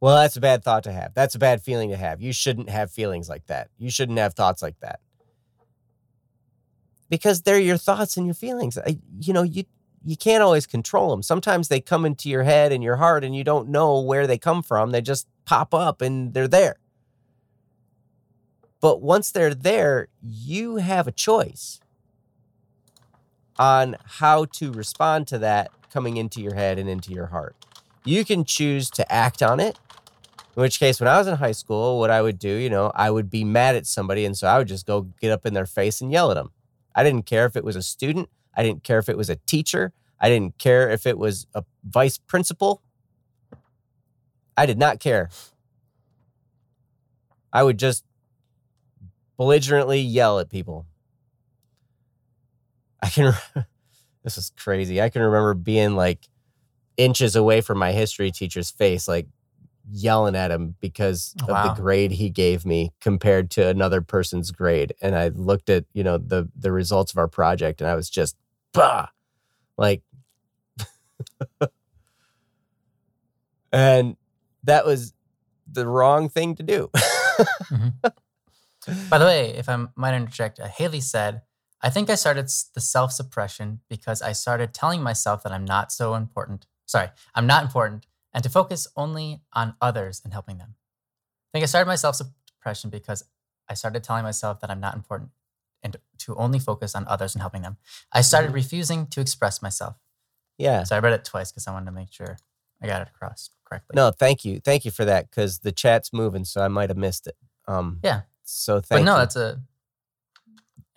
well, 0.00 0.16
that's 0.16 0.36
a 0.36 0.40
bad 0.40 0.62
thought 0.62 0.84
to 0.84 0.92
have. 0.92 1.12
That's 1.14 1.34
a 1.34 1.38
bad 1.38 1.62
feeling 1.62 1.90
to 1.90 1.96
have. 1.96 2.20
You 2.22 2.32
shouldn't 2.32 2.70
have 2.70 2.90
feelings 2.90 3.28
like 3.28 3.46
that. 3.46 3.68
You 3.78 3.90
shouldn't 3.90 4.18
have 4.18 4.34
thoughts 4.34 4.62
like 4.62 4.78
that. 4.80 5.00
Because 7.10 7.42
they're 7.42 7.58
your 7.58 7.78
thoughts 7.78 8.16
and 8.16 8.26
your 8.26 8.34
feelings. 8.34 8.78
I, 8.78 8.98
you 9.18 9.32
know, 9.32 9.42
you 9.42 9.64
you 10.04 10.16
can't 10.16 10.42
always 10.42 10.66
control 10.66 11.10
them. 11.10 11.22
Sometimes 11.22 11.68
they 11.68 11.80
come 11.80 12.04
into 12.04 12.28
your 12.28 12.44
head 12.44 12.70
and 12.70 12.84
your 12.84 12.96
heart 12.96 13.24
and 13.24 13.34
you 13.34 13.42
don't 13.42 13.68
know 13.68 14.00
where 14.00 14.26
they 14.26 14.38
come 14.38 14.62
from. 14.62 14.90
They 14.90 15.00
just 15.00 15.26
pop 15.44 15.74
up 15.74 16.00
and 16.00 16.32
they're 16.32 16.46
there. 16.46 16.76
But 18.80 19.02
once 19.02 19.32
they're 19.32 19.54
there, 19.54 20.06
you 20.22 20.76
have 20.76 21.08
a 21.08 21.12
choice 21.12 21.80
on 23.58 23.96
how 24.04 24.44
to 24.46 24.72
respond 24.72 25.26
to 25.28 25.38
that 25.38 25.70
coming 25.92 26.16
into 26.16 26.40
your 26.40 26.54
head 26.54 26.78
and 26.78 26.88
into 26.88 27.12
your 27.12 27.26
heart. 27.26 27.56
You 28.04 28.24
can 28.24 28.44
choose 28.44 28.90
to 28.90 29.12
act 29.12 29.42
on 29.42 29.60
it. 29.60 29.78
In 30.56 30.62
which 30.62 30.80
case, 30.80 31.00
when 31.00 31.08
I 31.08 31.18
was 31.18 31.26
in 31.26 31.36
high 31.36 31.52
school, 31.52 31.98
what 31.98 32.10
I 32.10 32.22
would 32.22 32.38
do, 32.38 32.50
you 32.50 32.70
know, 32.70 32.90
I 32.94 33.10
would 33.10 33.30
be 33.30 33.44
mad 33.44 33.76
at 33.76 33.86
somebody. 33.86 34.24
And 34.24 34.36
so 34.36 34.48
I 34.48 34.58
would 34.58 34.68
just 34.68 34.86
go 34.86 35.02
get 35.20 35.30
up 35.30 35.46
in 35.46 35.54
their 35.54 35.66
face 35.66 36.00
and 36.00 36.10
yell 36.10 36.30
at 36.30 36.34
them. 36.34 36.50
I 36.94 37.04
didn't 37.04 37.26
care 37.26 37.46
if 37.46 37.54
it 37.56 37.64
was 37.64 37.76
a 37.76 37.82
student. 37.82 38.28
I 38.56 38.62
didn't 38.62 38.82
care 38.82 38.98
if 38.98 39.08
it 39.08 39.16
was 39.16 39.30
a 39.30 39.36
teacher. 39.36 39.92
I 40.20 40.28
didn't 40.28 40.58
care 40.58 40.90
if 40.90 41.06
it 41.06 41.16
was 41.16 41.46
a 41.54 41.64
vice 41.84 42.18
principal. 42.18 42.82
I 44.56 44.66
did 44.66 44.78
not 44.78 44.98
care. 44.98 45.30
I 47.52 47.62
would 47.62 47.78
just 47.78 48.04
belligerently 49.36 50.00
yell 50.00 50.40
at 50.40 50.50
people. 50.50 50.86
I 53.02 53.08
can, 53.08 53.32
this 54.24 54.38
is 54.38 54.52
crazy. 54.56 55.00
I 55.00 55.08
can 55.08 55.22
remember 55.22 55.54
being 55.54 55.94
like 55.94 56.28
inches 56.96 57.36
away 57.36 57.60
from 57.60 57.78
my 57.78 57.92
history 57.92 58.30
teacher's 58.30 58.70
face, 58.70 59.08
like 59.08 59.26
yelling 59.90 60.36
at 60.36 60.50
him 60.50 60.74
because 60.80 61.34
wow. 61.46 61.54
of 61.54 61.76
the 61.76 61.82
grade 61.82 62.12
he 62.12 62.28
gave 62.28 62.66
me 62.66 62.92
compared 63.00 63.50
to 63.52 63.66
another 63.66 64.02
person's 64.02 64.50
grade. 64.50 64.92
And 65.00 65.14
I 65.14 65.28
looked 65.28 65.70
at, 65.70 65.84
you 65.92 66.04
know, 66.04 66.18
the 66.18 66.48
the 66.56 66.72
results 66.72 67.12
of 67.12 67.18
our 67.18 67.28
project 67.28 67.80
and 67.80 67.88
I 67.88 67.94
was 67.94 68.10
just 68.10 68.36
bah 68.72 69.06
like 69.78 70.02
and 73.72 74.16
that 74.64 74.84
was 74.84 75.14
the 75.70 75.86
wrong 75.86 76.28
thing 76.28 76.54
to 76.56 76.62
do. 76.62 76.90
mm-hmm. 76.96 77.88
By 79.10 79.18
the 79.18 79.24
way, 79.24 79.54
if 79.56 79.68
I 79.68 79.86
might 79.96 80.14
interject, 80.14 80.60
uh, 80.60 80.66
Hailey 80.66 81.00
said, 81.00 81.42
I 81.80 81.90
think 81.90 82.10
I 82.10 82.14
started 82.16 82.48
the 82.74 82.80
self 82.80 83.12
suppression 83.12 83.80
because 83.88 84.20
I 84.22 84.32
started 84.32 84.74
telling 84.74 85.02
myself 85.02 85.42
that 85.42 85.52
I'm 85.52 85.64
not 85.64 85.92
so 85.92 86.14
important. 86.14 86.66
Sorry, 86.86 87.08
I'm 87.34 87.46
not 87.46 87.64
important 87.64 88.06
and 88.32 88.42
to 88.42 88.50
focus 88.50 88.86
only 88.96 89.40
on 89.52 89.74
others 89.80 90.20
and 90.24 90.32
helping 90.32 90.58
them. 90.58 90.74
I 90.74 91.58
think 91.58 91.62
I 91.62 91.66
started 91.66 91.86
my 91.86 91.96
self 91.96 92.16
suppression 92.16 92.90
because 92.90 93.24
I 93.68 93.74
started 93.74 94.02
telling 94.02 94.24
myself 94.24 94.60
that 94.60 94.70
I'm 94.70 94.80
not 94.80 94.94
important 94.94 95.30
and 95.82 95.96
to 96.18 96.34
only 96.34 96.58
focus 96.58 96.94
on 96.94 97.06
others 97.06 97.34
and 97.34 97.42
helping 97.42 97.62
them. 97.62 97.76
I 98.12 98.20
started 98.22 98.48
mm-hmm. 98.48 98.54
refusing 98.56 99.06
to 99.08 99.20
express 99.20 99.62
myself. 99.62 99.96
Yeah. 100.58 100.82
So 100.82 100.96
I 100.96 100.98
read 100.98 101.12
it 101.12 101.24
twice 101.24 101.52
because 101.52 101.68
I 101.68 101.72
wanted 101.72 101.86
to 101.86 101.92
make 101.92 102.12
sure 102.12 102.36
I 102.82 102.86
got 102.86 103.02
it 103.02 103.08
across 103.08 103.50
correctly. 103.64 103.94
No, 103.94 104.10
thank 104.10 104.44
you. 104.44 104.60
Thank 104.60 104.84
you 104.84 104.90
for 104.90 105.04
that 105.04 105.30
because 105.30 105.60
the 105.60 105.72
chat's 105.72 106.12
moving, 106.12 106.44
so 106.44 106.60
I 106.60 106.68
might 106.68 106.90
have 106.90 106.96
missed 106.96 107.28
it. 107.28 107.36
Um, 107.66 108.00
yeah. 108.02 108.22
So 108.42 108.80
thank 108.80 109.00
but 109.00 109.04
no, 109.04 109.14
you. 109.14 109.18
that's 109.18 109.36
a 109.36 109.60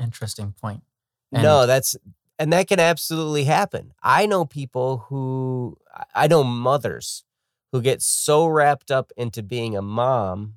interesting 0.01 0.53
point. 0.59 0.83
And 1.31 1.43
no, 1.43 1.65
that's 1.65 1.95
and 2.39 2.51
that 2.53 2.67
can 2.67 2.79
absolutely 2.79 3.43
happen. 3.43 3.93
I 4.01 4.25
know 4.25 4.45
people 4.45 5.05
who 5.09 5.77
I 6.15 6.27
know 6.27 6.43
mothers 6.43 7.23
who 7.71 7.81
get 7.81 8.01
so 8.01 8.47
wrapped 8.47 8.91
up 8.91 9.11
into 9.15 9.43
being 9.43 9.77
a 9.77 9.81
mom 9.81 10.55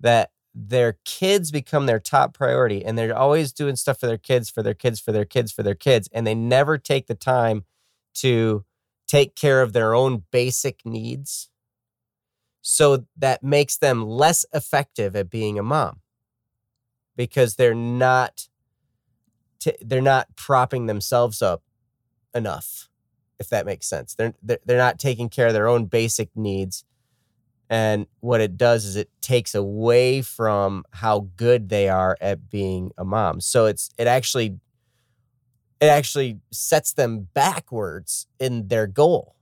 that 0.00 0.30
their 0.54 0.98
kids 1.04 1.50
become 1.50 1.86
their 1.86 2.00
top 2.00 2.34
priority 2.34 2.84
and 2.84 2.96
they're 2.96 3.16
always 3.16 3.52
doing 3.52 3.76
stuff 3.76 4.00
for 4.00 4.06
their 4.06 4.18
kids, 4.18 4.48
for 4.48 4.62
their 4.62 4.74
kids, 4.74 5.00
for 5.00 5.12
their 5.12 5.24
kids, 5.24 5.52
for 5.52 5.62
their 5.62 5.74
kids. 5.74 6.08
And 6.12 6.26
they 6.26 6.34
never 6.34 6.78
take 6.78 7.06
the 7.06 7.14
time 7.14 7.64
to 8.14 8.64
take 9.06 9.34
care 9.34 9.62
of 9.62 9.72
their 9.72 9.94
own 9.94 10.24
basic 10.30 10.84
needs 10.84 11.50
so 12.62 13.06
that 13.16 13.42
makes 13.42 13.78
them 13.78 14.06
less 14.06 14.44
effective 14.52 15.16
at 15.16 15.30
being 15.30 15.58
a 15.58 15.62
mom 15.62 16.00
because 17.18 17.56
they're 17.56 17.74
not 17.76 18.48
t- 19.60 19.76
they're 19.80 20.00
not 20.00 20.28
propping 20.36 20.86
themselves 20.86 21.42
up 21.42 21.62
enough 22.34 22.88
if 23.38 23.48
that 23.48 23.66
makes 23.66 23.86
sense 23.88 24.14
they're, 24.14 24.34
they're 24.42 24.58
they're 24.66 24.78
not 24.78 24.98
taking 24.98 25.28
care 25.28 25.48
of 25.48 25.52
their 25.54 25.68
own 25.68 25.86
basic 25.86 26.30
needs 26.36 26.84
And 27.70 28.06
what 28.20 28.40
it 28.40 28.56
does 28.56 28.84
is 28.86 28.96
it 28.96 29.10
takes 29.20 29.54
away 29.54 30.22
from 30.22 30.84
how 30.92 31.28
good 31.36 31.68
they 31.68 31.88
are 31.88 32.16
at 32.20 32.50
being 32.50 32.92
a 32.98 33.04
mom. 33.04 33.40
So 33.40 33.66
it's 33.66 33.90
it 33.98 34.06
actually 34.06 34.58
it 35.80 35.86
actually 35.86 36.40
sets 36.50 36.92
them 36.92 37.28
backwards 37.34 38.26
in 38.40 38.68
their 38.68 38.86
goal. 38.86 39.36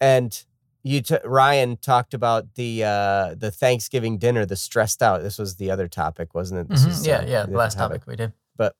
And 0.00 0.44
you 0.82 1.02
t- 1.02 1.16
Ryan 1.24 1.76
talked 1.76 2.14
about 2.14 2.54
the 2.54 2.84
uh 2.84 3.34
the 3.36 3.50
Thanksgiving 3.50 4.18
dinner, 4.18 4.46
the 4.46 4.56
stressed 4.56 5.02
out. 5.02 5.22
This 5.22 5.38
was 5.38 5.56
the 5.56 5.70
other 5.70 5.88
topic, 5.88 6.34
wasn't 6.34 6.60
it? 6.60 6.68
This 6.70 6.84
Mhm. 6.84 6.88
is, 6.88 7.06
Yeah, 7.06 7.18
uh, 7.18 7.24
yeah. 7.26 7.42
the 7.44 7.50
The 7.52 7.56
last 7.56 7.76
topic. 7.78 8.00
topic 8.02 8.06
we 8.06 8.16
did. 8.16 8.32
But 8.56 8.74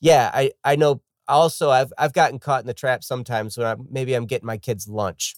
yeah, 0.00 0.30
I 0.32 0.52
I 0.64 0.76
know. 0.76 1.02
Also, 1.28 1.70
I've 1.70 1.92
I've 1.96 2.12
gotten 2.12 2.38
caught 2.38 2.62
in 2.62 2.66
the 2.66 2.74
trap 2.74 3.04
sometimes 3.04 3.56
when 3.56 3.66
I 3.66 3.76
maybe 3.90 4.14
I'm 4.14 4.26
getting 4.26 4.46
my 4.46 4.58
kids 4.58 4.88
lunch 4.88 5.36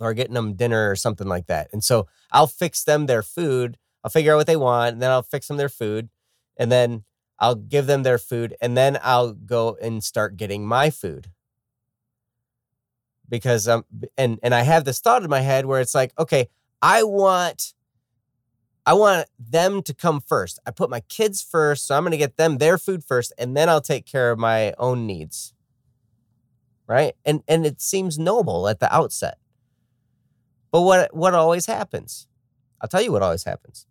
or 0.00 0.14
getting 0.14 0.34
them 0.34 0.54
dinner 0.54 0.90
or 0.90 0.96
something 0.96 1.26
like 1.28 1.46
that, 1.46 1.68
and 1.72 1.82
so 1.84 2.06
I'll 2.32 2.46
fix 2.48 2.82
them 2.84 3.06
their 3.06 3.22
food. 3.22 3.78
I'll 4.02 4.10
figure 4.10 4.32
out 4.32 4.36
what 4.36 4.46
they 4.46 4.56
want, 4.56 4.94
and 4.94 5.02
then 5.02 5.10
I'll 5.10 5.22
fix 5.22 5.48
them 5.48 5.56
their 5.56 5.68
food, 5.68 6.08
and 6.56 6.70
then 6.72 7.04
I'll 7.38 7.54
give 7.54 7.86
them 7.86 8.02
their 8.02 8.18
food, 8.18 8.54
and 8.60 8.76
then 8.76 8.98
I'll 9.02 9.32
go 9.32 9.76
and 9.80 10.02
start 10.02 10.36
getting 10.36 10.66
my 10.66 10.90
food 10.90 11.30
because 13.28 13.68
um 13.68 13.84
and 14.16 14.38
and 14.42 14.54
I 14.54 14.62
have 14.62 14.84
this 14.84 15.00
thought 15.00 15.22
in 15.22 15.30
my 15.30 15.40
head 15.40 15.66
where 15.66 15.80
it's 15.80 15.94
like, 15.94 16.12
okay, 16.18 16.48
I 16.82 17.02
want 17.02 17.74
I 18.84 18.94
want 18.94 19.28
them 19.38 19.82
to 19.82 19.94
come 19.94 20.20
first. 20.20 20.60
I 20.64 20.70
put 20.70 20.90
my 20.90 21.00
kids 21.00 21.42
first, 21.42 21.86
so 21.86 21.96
I'm 21.96 22.04
going 22.04 22.12
to 22.12 22.16
get 22.16 22.36
them 22.36 22.58
their 22.58 22.78
food 22.78 23.02
first 23.02 23.32
and 23.36 23.56
then 23.56 23.68
I'll 23.68 23.80
take 23.80 24.06
care 24.06 24.30
of 24.30 24.38
my 24.38 24.74
own 24.78 25.06
needs. 25.06 25.52
Right? 26.86 27.14
And 27.24 27.42
and 27.48 27.66
it 27.66 27.80
seems 27.80 28.18
noble 28.18 28.68
at 28.68 28.78
the 28.78 28.94
outset. 28.94 29.38
But 30.70 30.82
what 30.82 31.14
what 31.16 31.34
always 31.34 31.66
happens? 31.66 32.28
I'll 32.80 32.88
tell 32.88 33.02
you 33.02 33.10
what 33.10 33.22
always 33.22 33.44
happens. 33.44 33.86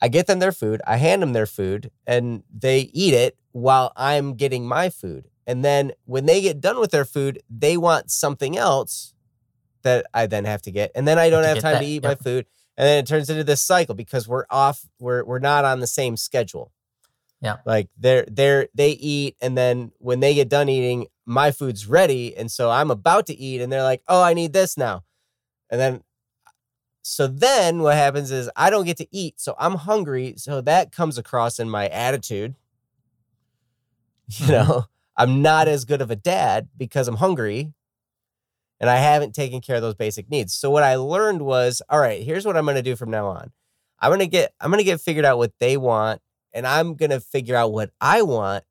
I 0.00 0.08
get 0.08 0.28
them 0.28 0.38
their 0.38 0.52
food, 0.52 0.80
I 0.86 0.98
hand 0.98 1.22
them 1.22 1.32
their 1.32 1.46
food, 1.46 1.90
and 2.06 2.44
they 2.54 2.82
eat 2.92 3.14
it 3.14 3.36
while 3.50 3.92
I'm 3.96 4.34
getting 4.34 4.66
my 4.66 4.90
food. 4.90 5.28
And 5.48 5.64
then 5.64 5.92
when 6.04 6.26
they 6.26 6.40
get 6.42 6.60
done 6.60 6.78
with 6.78 6.90
their 6.90 7.06
food, 7.06 7.42
they 7.50 7.76
want 7.78 8.10
something 8.10 8.56
else 8.56 9.14
that 9.82 10.06
I 10.12 10.26
then 10.26 10.44
have 10.44 10.60
to 10.62 10.70
get. 10.70 10.92
And 10.94 11.08
then 11.08 11.18
I 11.18 11.30
don't 11.30 11.42
have 11.42 11.56
get 11.56 11.62
time 11.62 11.72
that, 11.72 11.80
to 11.80 11.86
eat 11.86 12.02
my 12.02 12.14
food. 12.14 12.46
And 12.76 12.86
then 12.86 12.98
it 13.02 13.06
turns 13.06 13.30
into 13.30 13.42
this 13.44 13.62
cycle 13.62 13.94
because 13.94 14.28
we're 14.28 14.44
off, 14.50 14.86
we're 15.00 15.24
we're 15.24 15.38
not 15.38 15.64
on 15.64 15.80
the 15.80 15.86
same 15.86 16.16
schedule. 16.18 16.70
Yeah. 17.40 17.56
Like 17.64 17.88
they're 17.96 18.26
they're 18.30 18.68
they 18.74 18.90
eat 18.90 19.36
and 19.40 19.56
then 19.56 19.90
when 19.98 20.20
they 20.20 20.34
get 20.34 20.48
done 20.50 20.68
eating, 20.68 21.06
my 21.24 21.50
food's 21.50 21.86
ready. 21.86 22.36
And 22.36 22.50
so 22.52 22.70
I'm 22.70 22.90
about 22.90 23.26
to 23.28 23.34
eat 23.34 23.60
and 23.62 23.72
they're 23.72 23.82
like, 23.82 24.02
oh, 24.06 24.22
I 24.22 24.34
need 24.34 24.52
this 24.52 24.76
now. 24.76 25.02
And 25.70 25.80
then 25.80 26.02
so 27.02 27.26
then 27.26 27.80
what 27.80 27.94
happens 27.96 28.30
is 28.30 28.50
I 28.54 28.68
don't 28.68 28.84
get 28.84 28.98
to 28.98 29.06
eat. 29.10 29.40
So 29.40 29.54
I'm 29.58 29.76
hungry. 29.76 30.34
So 30.36 30.60
that 30.60 30.92
comes 30.92 31.16
across 31.16 31.58
in 31.58 31.70
my 31.70 31.88
attitude. 31.88 32.54
You 34.28 34.46
Mhm. 34.46 34.50
know, 34.50 34.84
I'm 35.18 35.42
not 35.42 35.66
as 35.66 35.84
good 35.84 36.00
of 36.00 36.12
a 36.12 36.16
dad 36.16 36.68
because 36.76 37.08
I'm 37.08 37.16
hungry 37.16 37.74
and 38.80 38.88
I 38.88 38.96
haven't 38.96 39.34
taken 39.34 39.60
care 39.60 39.74
of 39.76 39.82
those 39.82 39.96
basic 39.96 40.30
needs. 40.30 40.54
So 40.54 40.70
what 40.70 40.84
I 40.84 40.94
learned 40.94 41.42
was, 41.42 41.82
all 41.90 41.98
right, 41.98 42.22
here's 42.22 42.46
what 42.46 42.56
I'm 42.56 42.64
going 42.64 42.76
to 42.76 42.82
do 42.82 42.94
from 42.94 43.10
now 43.10 43.26
on. 43.26 43.50
I'm 43.98 44.10
going 44.10 44.20
to 44.20 44.28
get 44.28 44.54
I'm 44.60 44.70
going 44.70 44.78
to 44.78 44.84
get 44.84 45.00
figured 45.00 45.24
out 45.24 45.38
what 45.38 45.52
they 45.58 45.76
want 45.76 46.22
and 46.52 46.66
I'm 46.66 46.94
going 46.94 47.10
to 47.10 47.18
figure 47.18 47.56
out 47.56 47.72
what 47.72 47.90
I 48.00 48.22
want 48.22 48.62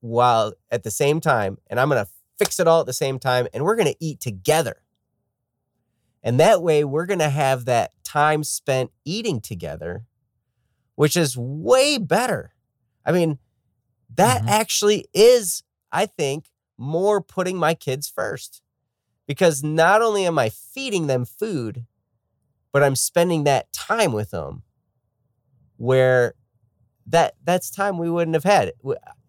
while 0.00 0.54
at 0.70 0.82
the 0.82 0.90
same 0.90 1.20
time 1.20 1.58
and 1.68 1.78
I'm 1.78 1.90
going 1.90 2.02
to 2.02 2.10
fix 2.38 2.58
it 2.58 2.66
all 2.66 2.80
at 2.80 2.86
the 2.86 2.94
same 2.94 3.18
time 3.18 3.46
and 3.52 3.62
we're 3.62 3.76
going 3.76 3.92
to 3.92 3.96
eat 4.00 4.18
together. 4.18 4.76
And 6.22 6.40
that 6.40 6.62
way 6.62 6.84
we're 6.84 7.04
going 7.04 7.18
to 7.18 7.28
have 7.28 7.66
that 7.66 7.92
time 8.02 8.44
spent 8.44 8.92
eating 9.04 9.42
together, 9.42 10.06
which 10.94 11.18
is 11.18 11.36
way 11.36 11.98
better. 11.98 12.54
I 13.04 13.12
mean, 13.12 13.38
that 14.16 14.42
Mhm. 14.42 14.48
actually 14.48 15.06
is, 15.14 15.62
I 15.92 16.06
think, 16.06 16.50
more 16.76 17.20
putting 17.20 17.56
my 17.56 17.74
kids 17.74 18.08
first. 18.08 18.62
Because 19.26 19.62
not 19.62 20.02
only 20.02 20.26
am 20.26 20.38
I 20.38 20.48
feeding 20.48 21.06
them 21.06 21.24
food, 21.24 21.86
but 22.72 22.82
I'm 22.82 22.96
spending 22.96 23.44
that 23.44 23.72
time 23.72 24.12
with 24.12 24.30
them 24.30 24.62
where 25.76 26.34
that 27.06 27.34
that's 27.44 27.70
time 27.70 27.96
we 27.98 28.10
wouldn't 28.10 28.34
have 28.34 28.44
had. 28.44 28.72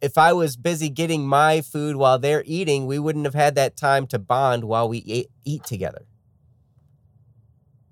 If 0.02 0.18
I 0.18 0.34
was 0.34 0.58
busy 0.58 0.90
getting 0.90 1.28
my 1.28 1.62
food 1.62 1.96
while 1.96 2.20
they're 2.20 2.44
eating, 2.46 2.86
we 2.88 3.00
wouldn't 3.00 3.26
have 3.26 3.34
had 3.36 3.56
that 3.56 3.78
time 3.78 4.08
to 4.08 4.20
bond 4.20 4.64
while 4.64 4.88
we 4.90 5.00
eat, 5.00 5.28
eat 5.46 5.64
together. 5.64 6.06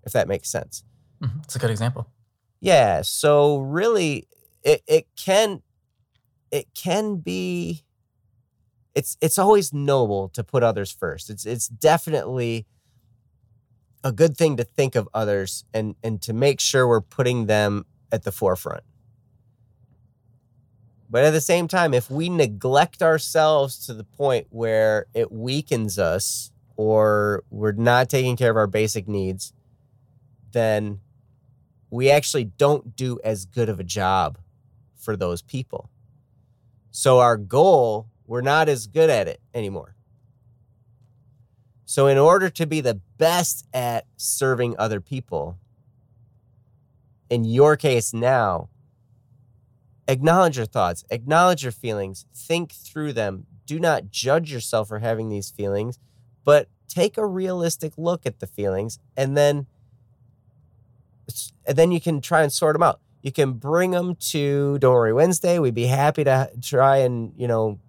If 0.04 0.14
that 0.14 0.28
makes 0.28 0.50
sense. 0.50 0.84
Mhm. 1.22 1.44
It's 1.44 1.56
a 1.56 1.60
good 1.60 1.70
example. 1.72 2.08
Yeah. 2.60 3.02
So 3.04 3.58
really 3.58 4.28
it 4.64 4.82
it 4.88 5.08
can 5.16 5.62
it 6.52 6.68
can 6.74 7.18
be 7.18 7.84
it's 8.96 9.18
it's 9.22 9.38
always 9.38 9.74
noble 9.74 10.30
to 10.30 10.44
put 10.44 10.64
others 10.64 10.92
first. 10.92 11.30
It's 11.30 11.46
it's 11.46 11.68
definitely 11.68 12.66
a 14.04 14.12
good 14.12 14.38
thing 14.38 14.58
to 14.58 14.64
think 14.64 14.96
of 14.96 15.08
others 15.14 15.64
and 15.74 15.96
and 16.04 16.22
to 16.24 16.34
make 16.34 16.60
sure 16.60 16.88
we're 16.88 17.02
putting 17.02 17.46
them 17.46 17.86
at 18.12 18.24
the 18.24 18.32
forefront. 18.32 18.84
But 21.10 21.24
at 21.24 21.32
the 21.32 21.42
same 21.42 21.68
time, 21.68 21.94
if 21.94 22.10
we 22.12 22.30
neglect 22.30 23.02
ourselves 23.02 23.86
to 23.88 23.94
the 23.94 24.04
point 24.04 24.48
where 24.52 25.08
it 25.14 25.32
weakens 25.32 25.98
us 25.98 26.52
or 26.76 27.44
we're 27.50 27.72
not 27.72 28.10
taking 28.10 28.38
care 28.38 28.52
of 28.52 28.58
our 28.58 28.68
basic 28.68 29.08
needs, 29.08 29.54
then 30.52 31.00
we 31.90 32.12
actually 32.12 32.44
don't 32.46 32.96
do 32.96 33.20
as 33.24 33.46
good 33.46 33.70
of 33.70 33.80
a 33.80 33.84
job 33.84 34.38
for 34.96 35.16
those 35.16 35.42
people. 35.42 35.90
So 36.92 37.20
our 37.20 37.38
goal, 37.38 38.08
we're 38.26 38.42
not 38.42 38.70
as 38.70 38.88
good 38.88 39.10
at 39.10 39.28
it 39.28 39.42
anymore. 39.54 39.96
So 41.86 42.08
in 42.08 42.18
order 42.18 42.50
to 42.52 42.68
be 42.68 42.82
the 42.82 43.02
best 43.18 43.68
at 43.74 44.06
serving 44.16 44.76
other 44.78 45.02
people, 45.02 45.58
in 47.30 47.46
your 47.46 47.76
case 47.76 48.14
now, 48.14 48.70
acknowledge 50.08 50.58
your 50.58 50.66
thoughts, 50.66 51.04
acknowledge 51.10 51.64
your 51.64 51.72
feelings, 51.72 52.26
think 52.36 52.72
through 52.72 53.14
them. 53.14 53.46
Do 53.66 53.80
not 53.80 54.12
judge 54.12 54.52
yourself 54.52 54.88
for 54.88 55.00
having 55.00 55.30
these 55.30 55.52
feelings, 55.52 56.00
but 56.44 56.68
take 56.88 57.18
a 57.18 57.26
realistic 57.26 57.94
look 57.98 58.26
at 58.26 58.40
the 58.40 58.48
feelings 58.48 59.00
and 59.16 59.38
then 59.38 59.68
and 61.66 61.78
then 61.78 61.92
you 61.92 62.02
can 62.02 62.22
try 62.22 62.42
and 62.42 62.52
sort 62.52 62.74
them 62.74 62.82
out. 62.82 63.00
You 63.22 63.32
can 63.32 63.54
bring 63.54 63.92
them 63.92 64.16
to 64.32 64.80
Don't 64.80 64.94
Worry 64.94 65.14
Wednesday. 65.14 65.60
We'd 65.60 65.74
be 65.74 65.88
happy 65.88 66.24
to 66.24 66.50
try 66.62 66.98
and, 66.98 67.34
you 67.38 67.48
know, 67.48 67.80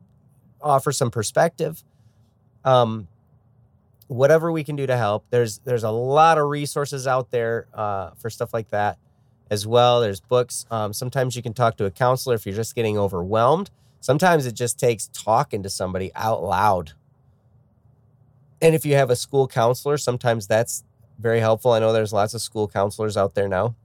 offer 0.61 0.93
some 0.93 1.11
perspective. 1.11 1.83
Um, 2.65 3.09
whatever 4.11 4.51
we 4.51 4.65
can 4.65 4.75
do 4.75 4.87
to 4.87 4.97
help. 4.97 5.25
There's 5.31 5.59
there's 5.61 5.85
a 5.85 5.91
lot 5.91 6.37
of 6.37 6.49
resources 6.49 7.07
out 7.07 7.31
there 7.31 7.69
uh, 7.73 8.11
for 8.19 8.29
stuff 8.29 8.53
like 8.53 8.69
that 8.71 8.99
as 9.51 9.67
well. 9.67 10.01
There's 10.01 10.21
books. 10.21 10.67
Um, 10.71 10.93
sometimes 10.93 11.37
you 11.37 11.43
can 11.43 11.55
talk 11.55 11.77
to 11.77 11.85
a 11.85 11.91
counselor 11.91 12.35
if 12.35 12.45
you're 12.45 12.55
just 12.55 12.75
getting 12.75 12.99
overwhelmed. 12.99 13.71
Sometimes 14.01 14.47
it 14.47 14.53
just 14.53 14.79
takes 14.79 15.09
talking 15.13 15.63
to 15.63 15.71
somebody 15.71 16.11
out 16.17 16.43
loud. 16.43 16.93
And 18.61 18.75
if 18.75 18.85
you 18.85 18.95
have 18.95 19.11
a 19.11 19.17
school 19.17 19.47
counselor, 19.47 19.97
sometimes 19.97 20.47
that's 20.47 20.85
very 21.19 21.41
helpful. 21.41 21.73
I 21.73 21.79
know 21.79 21.93
there's 21.93 22.13
lots 22.13 22.35
of 22.35 22.43
school 22.43 22.67
counselors 22.67 23.17
out 23.17 23.35
there 23.35 23.49
now. 23.49 23.77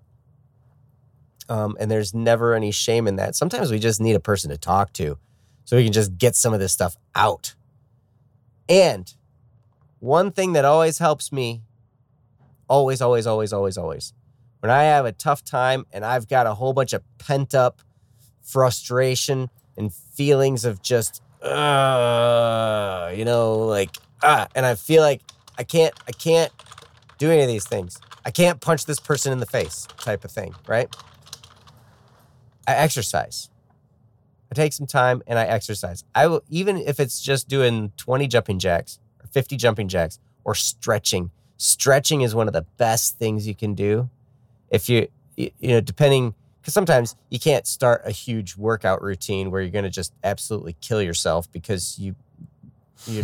Um, 1.48 1.78
and 1.80 1.92
there's 1.92 2.14
never 2.14 2.54
any 2.56 2.72
shame 2.72 3.08
in 3.08 3.18
that. 3.18 3.36
Sometimes 3.36 3.72
we 3.72 3.80
just 3.80 4.02
need 4.02 4.16
a 4.16 4.20
person 4.20 4.50
to 4.50 4.58
talk 4.58 4.94
to 4.94 5.18
so 5.66 5.78
we 5.78 5.84
can 5.84 5.94
just 5.94 6.18
get 6.18 6.36
some 6.36 6.54
of 6.54 6.60
this 6.60 6.74
stuff 6.74 6.96
out. 7.14 7.56
And 8.68 9.14
one 10.00 10.32
thing 10.32 10.54
that 10.54 10.66
always 10.66 10.98
helps 10.98 11.32
me, 11.32 11.62
always, 12.68 13.02
always, 13.02 13.28
always, 13.28 13.54
always, 13.54 13.78
always, 13.78 14.14
when 14.60 14.72
I 14.72 14.84
have 14.84 15.06
a 15.06 15.12
tough 15.12 15.44
time 15.44 15.86
and 15.94 16.04
I've 16.04 16.28
got 16.28 16.48
a 16.48 16.54
whole 16.54 16.74
bunch 16.74 16.94
of 16.94 17.04
pent 17.20 17.54
up 17.54 17.82
frustration 18.42 19.50
and 19.78 19.94
feelings 19.94 20.66
of 20.66 20.82
just, 20.82 21.22
uh, 21.42 23.12
you 23.16 23.26
know, 23.26 23.58
like, 23.60 23.98
ah, 24.24 24.48
and 24.56 24.66
I 24.66 24.76
feel 24.76 25.02
like 25.02 25.22
I 25.58 25.64
can't, 25.64 25.94
I 26.08 26.12
can't 26.12 26.52
do 27.18 27.30
any 27.30 27.42
of 27.42 27.48
these 27.48 27.68
things. 27.68 28.00
I 28.26 28.32
can't 28.32 28.60
punch 28.60 28.86
this 28.86 29.00
person 29.00 29.32
in 29.32 29.40
the 29.40 29.46
face 29.46 29.88
type 30.00 30.26
of 30.26 30.32
thing, 30.32 30.56
right? 30.68 30.94
I 32.68 32.76
exercise. 32.76 33.50
I 34.52 34.56
take 34.56 34.74
some 34.74 34.88
time 34.88 35.22
and 35.28 35.38
I 35.40 35.46
exercise. 35.46 36.04
I 36.14 36.28
will, 36.28 36.44
even 36.50 36.78
if 36.78 37.00
it's 37.00 37.22
just 37.22 37.48
doing 37.48 37.92
20 37.98 38.28
jumping 38.28 38.60
jacks 38.60 39.00
or 39.22 39.28
50 39.28 39.58
jumping 39.58 39.88
jacks 39.88 40.20
or 40.44 40.56
stretching. 40.56 41.32
Stretching 41.58 42.22
is 42.22 42.36
one 42.36 42.48
of 42.48 42.54
the 42.54 42.66
best 42.78 43.18
things 43.18 43.48
you 43.48 43.56
can 43.56 43.74
do. 43.74 44.10
If 44.70 44.90
you, 44.90 45.08
you 45.36 45.52
know, 45.62 45.82
depending, 45.82 46.36
because 46.62 46.74
sometimes 46.74 47.16
you 47.30 47.40
can't 47.40 47.66
start 47.66 48.02
a 48.06 48.12
huge 48.12 48.56
workout 48.56 49.02
routine 49.02 49.52
where 49.52 49.62
you're 49.62 49.72
going 49.72 49.84
to 49.84 49.90
just 49.90 50.14
absolutely 50.24 50.76
kill 50.82 51.02
yourself 51.02 51.52
because 51.52 51.98
you, 51.98 52.16
you, 53.08 53.24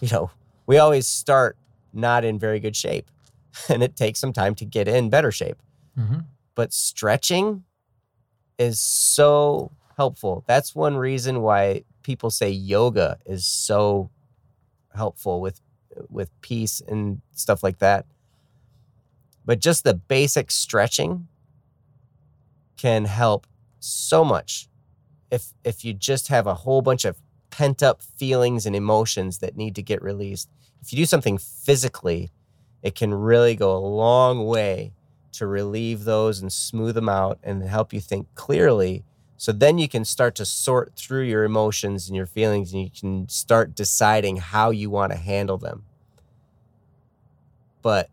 you 0.00 0.08
know, 0.10 0.30
we 0.66 0.78
always 0.78 1.06
start 1.06 1.56
not 1.92 2.24
in 2.24 2.38
very 2.38 2.60
good 2.60 2.76
shape. 2.76 3.10
and 3.68 3.82
it 3.82 3.96
takes 3.96 4.18
some 4.18 4.32
time 4.32 4.54
to 4.56 4.64
get 4.64 4.88
in 4.88 5.10
better 5.10 5.30
shape. 5.30 5.60
hmm 5.96 6.20
But 6.54 6.72
stretching 6.72 7.64
is 8.58 8.80
so 8.80 9.72
helpful. 9.96 10.44
That's 10.46 10.74
one 10.74 10.96
reason 10.96 11.42
why 11.42 11.84
people 12.02 12.30
say 12.30 12.50
yoga 12.50 13.18
is 13.26 13.46
so 13.46 14.10
helpful 14.94 15.40
with 15.40 15.60
with 16.08 16.28
peace 16.40 16.82
and 16.86 17.20
stuff 17.32 17.62
like 17.62 17.78
that. 17.78 18.06
But 19.44 19.60
just 19.60 19.84
the 19.84 19.94
basic 19.94 20.50
stretching 20.50 21.28
can 22.76 23.04
help 23.04 23.46
so 23.80 24.24
much 24.24 24.68
if 25.30 25.52
if 25.64 25.84
you 25.84 25.92
just 25.92 26.28
have 26.28 26.46
a 26.46 26.54
whole 26.54 26.82
bunch 26.82 27.04
of 27.04 27.16
pent 27.50 27.82
up 27.82 28.02
feelings 28.02 28.66
and 28.66 28.74
emotions 28.74 29.38
that 29.38 29.56
need 29.56 29.74
to 29.76 29.82
get 29.82 30.02
released. 30.02 30.48
If 30.80 30.92
you 30.92 30.96
do 30.96 31.06
something 31.06 31.38
physically, 31.38 32.30
it 32.82 32.94
can 32.94 33.14
really 33.14 33.54
go 33.54 33.76
a 33.76 33.78
long 33.78 34.44
way 34.44 34.92
to 35.34 35.46
relieve 35.46 36.04
those 36.04 36.40
and 36.40 36.52
smooth 36.52 36.94
them 36.94 37.08
out 37.08 37.38
and 37.42 37.62
help 37.62 37.92
you 37.92 38.00
think 38.00 38.26
clearly. 38.34 39.04
So 39.36 39.52
then 39.52 39.78
you 39.78 39.88
can 39.88 40.04
start 40.04 40.34
to 40.36 40.44
sort 40.44 40.94
through 40.96 41.22
your 41.22 41.44
emotions 41.44 42.08
and 42.08 42.16
your 42.16 42.26
feelings 42.26 42.72
and 42.72 42.82
you 42.82 42.90
can 42.90 43.28
start 43.28 43.74
deciding 43.74 44.36
how 44.38 44.70
you 44.70 44.90
want 44.90 45.12
to 45.12 45.18
handle 45.18 45.58
them. 45.58 45.84
But 47.82 48.08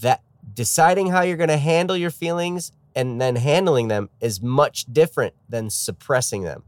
that 0.00 0.22
deciding 0.54 1.08
how 1.08 1.22
you're 1.22 1.36
going 1.36 1.48
to 1.48 1.56
handle 1.56 1.96
your 1.96 2.10
feelings 2.10 2.72
and 2.94 3.20
then 3.20 3.36
handling 3.36 3.88
them 3.88 4.08
is 4.20 4.40
much 4.40 4.86
different 4.92 5.34
than 5.48 5.68
suppressing 5.70 6.42
them. 6.42 6.62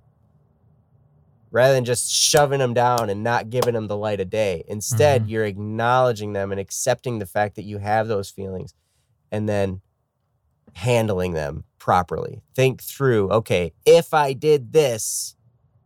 Rather 1.53 1.72
than 1.72 1.85
just 1.85 2.11
shoving 2.11 2.59
them 2.59 2.75
down 2.75 3.09
and 3.09 3.22
not 3.22 3.49
giving 3.49 3.75
them 3.75 3.87
the 3.87 3.96
light 3.96 4.20
of 4.20 4.29
day. 4.29 4.64
Instead, 4.66 5.22
Mhm. 5.25 5.29
you're 5.31 5.44
acknowledging 5.44 6.33
them 6.33 6.51
and 6.51 6.61
accepting 6.61 7.18
the 7.18 7.27
fact 7.27 7.55
that 7.55 7.62
you 7.62 7.79
have 7.79 8.09
those 8.09 8.29
feelings 8.29 8.75
and 9.30 9.48
then 9.48 9.80
handling 10.74 11.32
them 11.32 11.64
properly. 11.78 12.42
Think 12.54 12.82
through, 12.82 13.30
okay, 13.30 13.72
if 13.84 14.12
I 14.12 14.32
did 14.32 14.72
this, 14.72 15.36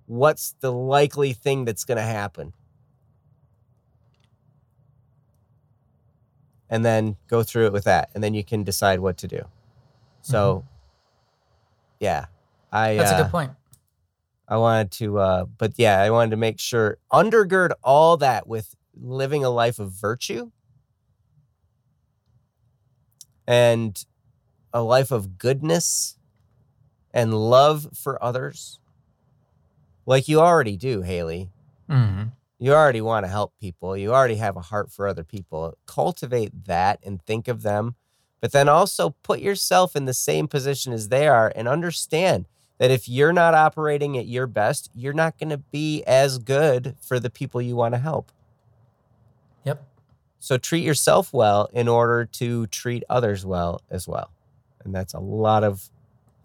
what's 0.07 0.55
the 0.61 0.73
likely 0.73 1.33
thing 1.33 1.65
that's 1.65 1.85
going 1.85 1.97
to 1.97 2.03
happen? 2.03 2.53
And 6.69 6.85
then 6.85 7.17
go 7.29 7.43
through 7.43 7.67
it 7.67 7.73
with 7.73 7.85
that. 7.85 8.11
And 8.15 8.23
then 8.23 8.35
you 8.35 8.45
can 8.45 8.65
decide 8.65 9.01
what 9.01 9.19
to 9.19 9.29
do. 9.29 9.43
So, 10.23 10.65
yeah, 11.99 12.27
I 12.73 12.95
That's 12.95 13.13
uh, 13.13 13.17
a 13.17 13.23
good 13.23 13.31
point. 13.31 13.53
I 14.49 14.57
wanted 14.57 14.91
to, 14.93 15.19
uh, 15.19 15.45
but 15.45 15.75
yeah, 15.77 16.01
I 16.01 16.11
wanted 16.11 16.31
to 16.33 16.37
make 16.37 16.59
sure 16.59 16.99
undergird 17.13 17.71
all 17.83 18.17
that 18.17 18.49
with 18.49 18.75
living 19.01 19.45
a 19.45 19.51
life 19.51 19.79
of 19.79 19.93
virtue 19.93 20.51
and 23.51 24.05
a 24.73 24.81
life 24.81 25.11
of 25.11 25.37
goodness 25.39 26.17
and 27.13 27.35
love 27.35 27.89
for 27.93 28.23
others, 28.23 28.79
like 30.07 30.29
you 30.29 30.39
already 30.41 30.77
do, 30.77 31.03
Hailey. 31.03 31.51
hmm 31.89 32.23
You 32.61 32.73
already 32.75 33.01
want 33.01 33.25
to 33.25 33.29
help 33.29 33.53
people. 33.61 33.97
You 33.97 34.15
already 34.15 34.37
have 34.37 34.57
a 34.57 34.61
heart 34.61 34.93
for 34.93 35.09
other 35.09 35.25
people. 35.25 35.77
Cultivate 35.87 36.67
that 36.67 37.01
and 37.03 37.21
think 37.27 37.49
of 37.49 37.63
them, 37.63 37.97
but 38.41 38.53
then 38.53 38.69
also 38.69 39.17
put 39.25 39.41
yourself 39.41 39.97
in 39.97 40.05
the 40.05 40.15
same 40.15 40.47
position 40.47 40.93
as 40.93 41.09
they 41.09 41.27
are 41.27 41.53
and 41.57 41.67
understand 41.67 42.47
that 42.79 42.93
if 42.93 43.09
you're 43.09 43.33
not 43.33 43.55
operating 43.55 44.17
at 44.17 44.27
your 44.27 44.47
best, 44.47 44.91
you're 44.95 45.13
not 45.13 45.39
going 45.39 45.51
to 45.51 45.59
be 45.59 46.05
as 46.05 46.39
good 46.39 46.95
for 47.01 47.19
the 47.19 47.31
people 47.31 47.61
you 47.61 47.75
want 47.75 47.95
to 47.95 47.99
help. 47.99 48.31
So 50.41 50.57
treat 50.59 50.83
yourself 50.85 51.33
well 51.33 51.69
in 51.73 51.87
order 51.87 52.25
to 52.25 52.67
treat 52.69 53.05
others 53.09 53.45
well 53.47 53.83
as 53.91 54.09
well. 54.09 54.31
And 54.85 54.95
that's 54.95 55.15
a 55.15 55.21
lot 55.21 55.63
of 55.63 55.89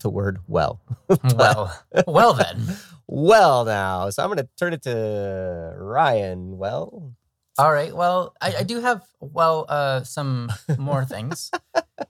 the 0.01 0.09
word 0.09 0.39
well. 0.47 0.79
Well, 1.35 1.73
well 2.05 2.33
then. 2.33 2.61
Well, 3.07 3.65
now, 3.65 4.09
so 4.09 4.23
I'm 4.23 4.29
going 4.29 4.39
to 4.39 4.49
turn 4.57 4.73
it 4.73 4.81
to 4.81 5.75
Ryan. 5.77 6.57
Well, 6.57 7.13
All 7.59 7.71
right. 7.71 7.95
Well, 7.95 8.33
I, 8.41 8.55
I 8.57 8.63
do 8.71 8.81
have 8.81 9.03
well 9.19 9.65
uh, 9.69 10.01
some 10.03 10.49
more 10.79 11.05
things 11.05 11.51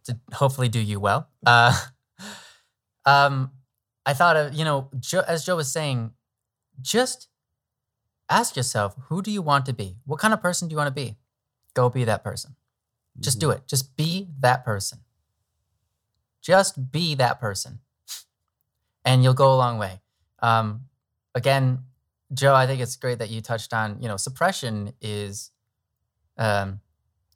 to 0.05 0.17
hopefully 0.31 0.69
do 0.69 0.79
you 0.79 1.01
well. 1.01 1.27
Uh, 1.45 1.77
um, 3.05 3.51
I 4.05 4.13
thought 4.13 4.37
of 4.37 4.53
you 4.53 4.63
know 4.63 4.89
jo- 4.97 5.23
as 5.27 5.43
Joe 5.45 5.57
was 5.57 5.69
saying, 5.69 6.11
just 6.81 7.27
ask 8.29 8.55
yourself 8.55 8.95
who 9.09 9.21
do 9.21 9.31
you 9.31 9.41
want 9.41 9.65
to 9.65 9.73
be? 9.73 9.97
What 10.05 10.19
kind 10.19 10.33
of 10.33 10.41
person 10.41 10.69
do 10.69 10.73
you 10.73 10.77
want 10.77 10.87
to 10.87 10.93
be? 10.93 11.17
Go 11.75 11.89
be 11.89 12.05
that 12.05 12.23
person. 12.23 12.55
Just 13.19 13.39
do 13.39 13.51
it. 13.51 13.67
Just 13.67 13.95
be 13.95 14.27
that 14.39 14.65
person. 14.65 14.99
Just 16.41 16.91
be 16.91 17.15
that 17.15 17.39
person, 17.39 17.79
and 19.03 19.23
you'll 19.23 19.33
go 19.33 19.53
a 19.53 19.57
long 19.57 19.77
way. 19.79 19.99
Um, 20.39 20.81
again, 21.33 21.79
Joe, 22.33 22.53
I 22.53 22.67
think 22.67 22.81
it's 22.81 22.95
great 22.97 23.17
that 23.19 23.29
you 23.29 23.41
touched 23.41 23.73
on, 23.73 23.97
you 23.99 24.07
know, 24.07 24.17
suppression 24.17 24.93
is 25.01 25.51
um, 26.37 26.81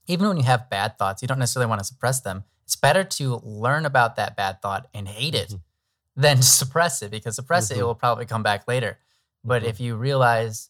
even 0.07 0.27
when 0.27 0.37
you 0.37 0.43
have 0.43 0.69
bad 0.69 0.97
thoughts, 0.99 1.21
you 1.23 1.27
don't 1.27 1.39
necessarily 1.39 1.69
want 1.69 1.79
to 1.79 1.85
suppress 1.85 2.21
them. 2.21 2.43
It's 2.65 2.75
better 2.75 3.03
to 3.03 3.37
learn 3.43 3.85
about 3.85 4.15
that 4.17 4.35
bad 4.35 4.61
thought 4.61 4.87
and 4.93 5.07
hate 5.07 5.33
it 5.33 5.49
Mhm. 5.49 5.61
than 6.15 6.37
to 6.43 6.43
suppress 6.43 7.01
it 7.01 7.09
because 7.09 7.35
suppress 7.35 7.71
it, 7.71 7.77
it 7.77 7.81
Mhm. 7.81 7.85
will 7.85 7.95
probably 7.95 8.25
come 8.27 8.43
back 8.43 8.67
later. 8.67 8.99
But 9.43 9.63
Mhm. 9.63 9.67
if 9.67 9.79
you 9.79 9.95
realize, 9.95 10.69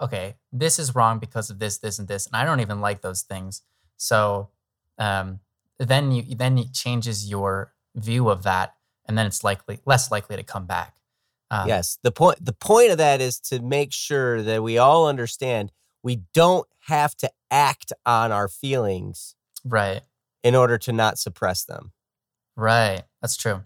okay, 0.00 0.36
this 0.52 0.78
is 0.78 0.94
wrong 0.94 1.18
because 1.18 1.50
of 1.50 1.58
this, 1.58 1.78
this, 1.78 1.98
and 1.98 2.08
this, 2.08 2.26
and 2.26 2.36
I 2.36 2.44
don't 2.44 2.60
even 2.60 2.80
like 2.80 3.00
those 3.00 3.22
things, 3.22 3.62
so 3.96 4.48
um, 4.98 5.40
then 5.78 6.12
you 6.12 6.34
then 6.34 6.58
it 6.58 6.72
changes 6.72 7.28
your 7.28 7.72
view 7.94 8.28
of 8.28 8.42
that, 8.44 8.74
and 9.06 9.16
then 9.16 9.26
it's 9.26 9.44
likely 9.44 9.80
less 9.84 10.10
likely 10.10 10.36
to 10.36 10.42
come 10.42 10.66
back. 10.66 10.96
Um, 11.50 11.68
yes, 11.68 11.98
the 12.02 12.12
point 12.12 12.44
the 12.44 12.52
point 12.52 12.90
of 12.90 12.98
that 12.98 13.20
is 13.20 13.40
to 13.40 13.60
make 13.60 13.92
sure 13.92 14.42
that 14.42 14.62
we 14.62 14.78
all 14.78 15.08
understand 15.08 15.72
we 16.02 16.22
don't 16.34 16.66
have 16.86 17.14
to 17.16 17.30
act 17.50 17.92
on 18.06 18.32
our 18.32 18.48
feelings 18.48 19.34
Right. 19.64 20.02
in 20.42 20.54
order 20.54 20.78
to 20.78 20.92
not 20.92 21.18
suppress 21.18 21.64
them. 21.64 21.92
Right. 22.56 23.02
That's 23.20 23.36
true. 23.36 23.64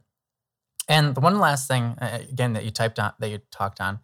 And 0.88 1.14
the 1.14 1.20
one 1.20 1.38
last 1.38 1.68
thing, 1.68 1.96
uh, 2.00 2.18
again, 2.28 2.54
that 2.54 2.64
you 2.64 2.70
typed 2.70 2.98
on, 2.98 3.12
that 3.20 3.28
you 3.28 3.40
talked 3.50 3.80
on, 3.80 4.00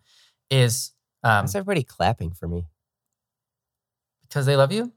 is 0.50 0.92
um, 1.22 1.44
Why's 1.44 1.54
everybody 1.54 1.82
clapping 1.82 2.32
for 2.32 2.48
me? 2.48 2.66
because 4.22 4.44
they 4.46 4.56
love 4.56 4.72
you. 4.72 4.92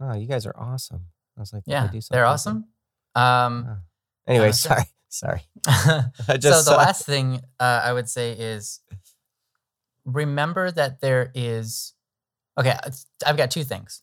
Oh, 0.00 0.14
you 0.14 0.26
guys 0.28 0.46
are 0.46 0.54
awesome. 0.56 1.06
I 1.36 1.40
was 1.40 1.52
like, 1.52 1.64
I 1.66 1.70
Yeah, 1.72 1.90
they're 2.10 2.24
awesome. 2.26 2.66
Um, 3.16 3.82
Anyway, 4.28 4.48
Uh, 4.50 4.52
sorry, 4.52 4.84
sorry. 5.08 5.42
so 5.64 5.70
I 6.28 6.36
just 6.36 6.42
the 6.44 6.62
saw- 6.62 6.76
last 6.76 7.04
thing 7.04 7.40
uh, 7.58 7.80
I 7.84 7.92
would 7.92 8.08
say 8.08 8.32
is 8.32 8.80
remember 10.04 10.70
that 10.70 11.00
there 11.00 11.30
is. 11.34 11.94
Okay, 12.58 12.76
I've 13.26 13.36
got 13.36 13.50
two 13.50 13.64
things: 13.64 14.02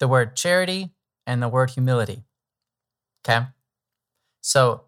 the 0.00 0.08
word 0.08 0.36
charity 0.36 0.92
and 1.26 1.42
the 1.42 1.48
word 1.48 1.70
humility. 1.70 2.24
Okay, 3.28 3.46
so 4.40 4.84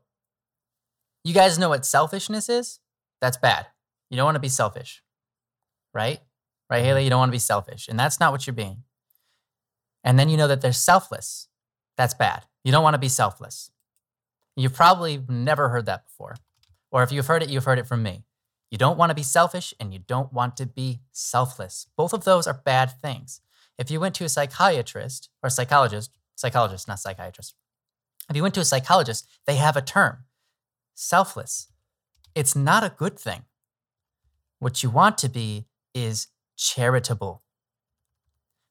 you 1.25 1.35
guys 1.35 1.59
know 1.59 1.69
what 1.71 1.85
selfishness 1.85 2.49
is? 2.49 2.79
That's 3.21 3.37
bad. 3.37 3.67
You 4.11 4.17
don't 4.17 4.27
want 4.27 4.37
to 4.37 4.41
be 4.41 4.49
selfish, 4.49 5.03
right? 5.97 6.21
Right, 6.71 6.85
Hailey? 6.85 7.01
Mm-hmm. 7.01 7.05
You 7.05 7.11
don't 7.11 7.19
want 7.19 7.31
to 7.31 7.37
be 7.37 7.41
selfish, 7.41 7.89
and 7.89 7.99
that's 7.99 8.21
not 8.21 8.31
what 8.31 8.47
you're 8.47 8.55
being. 8.55 8.85
And 10.05 10.19
then 10.19 10.29
you 10.29 10.37
know 10.37 10.47
that 10.47 10.61
they're 10.61 10.73
selfless. 10.73 11.49
That's 11.97 12.15
bad. 12.15 12.45
You 12.63 12.71
don't 12.71 12.85
want 12.85 12.95
to 12.95 12.99
be 12.99 13.09
selfless. 13.09 13.71
You've 14.57 14.75
probably 14.75 15.23
never 15.29 15.71
heard 15.71 15.87
that 15.87 16.05
before. 16.07 16.37
Or 16.91 17.03
if 17.03 17.11
you've 17.11 17.27
heard 17.27 17.43
it, 17.43 17.49
you've 17.49 17.65
heard 17.65 17.79
it 17.79 17.87
from 17.87 18.03
me. 18.03 18.25
You 18.71 18.79
don't 18.79 18.99
want 18.99 19.11
to 19.11 19.15
be 19.15 19.23
selfish 19.23 19.75
and 19.79 19.93
you 19.93 20.01
don't 20.01 20.33
want 20.33 20.57
to 20.57 20.67
be 20.67 21.01
selfless. 21.13 21.87
Both 21.97 22.13
of 22.13 22.25
those 22.25 22.47
are 22.47 22.63
bad 22.65 22.93
things. 23.01 23.41
If 23.79 23.91
you 23.91 24.01
went 24.01 24.15
to 24.17 24.25
a 24.25 24.29
psychiatrist 24.29 25.29
or 25.43 25.51
psychologist, 25.51 26.11
psychologist, 26.35 26.89
not 26.89 26.99
psychiatrist, 27.01 27.55
if 28.29 28.35
you 28.35 28.43
went 28.43 28.55
to 28.55 28.61
a 28.61 28.65
psychologist, 28.65 29.27
they 29.47 29.57
have 29.57 29.77
a 29.77 29.83
term 29.83 30.25
selfless. 30.95 31.69
It's 32.35 32.57
not 32.57 32.83
a 32.83 32.95
good 32.97 33.19
thing. 33.19 33.45
What 34.59 34.83
you 34.83 34.91
want 34.91 35.19
to 35.19 35.29
be 35.29 35.67
is 35.97 36.29
charitable. 36.57 37.43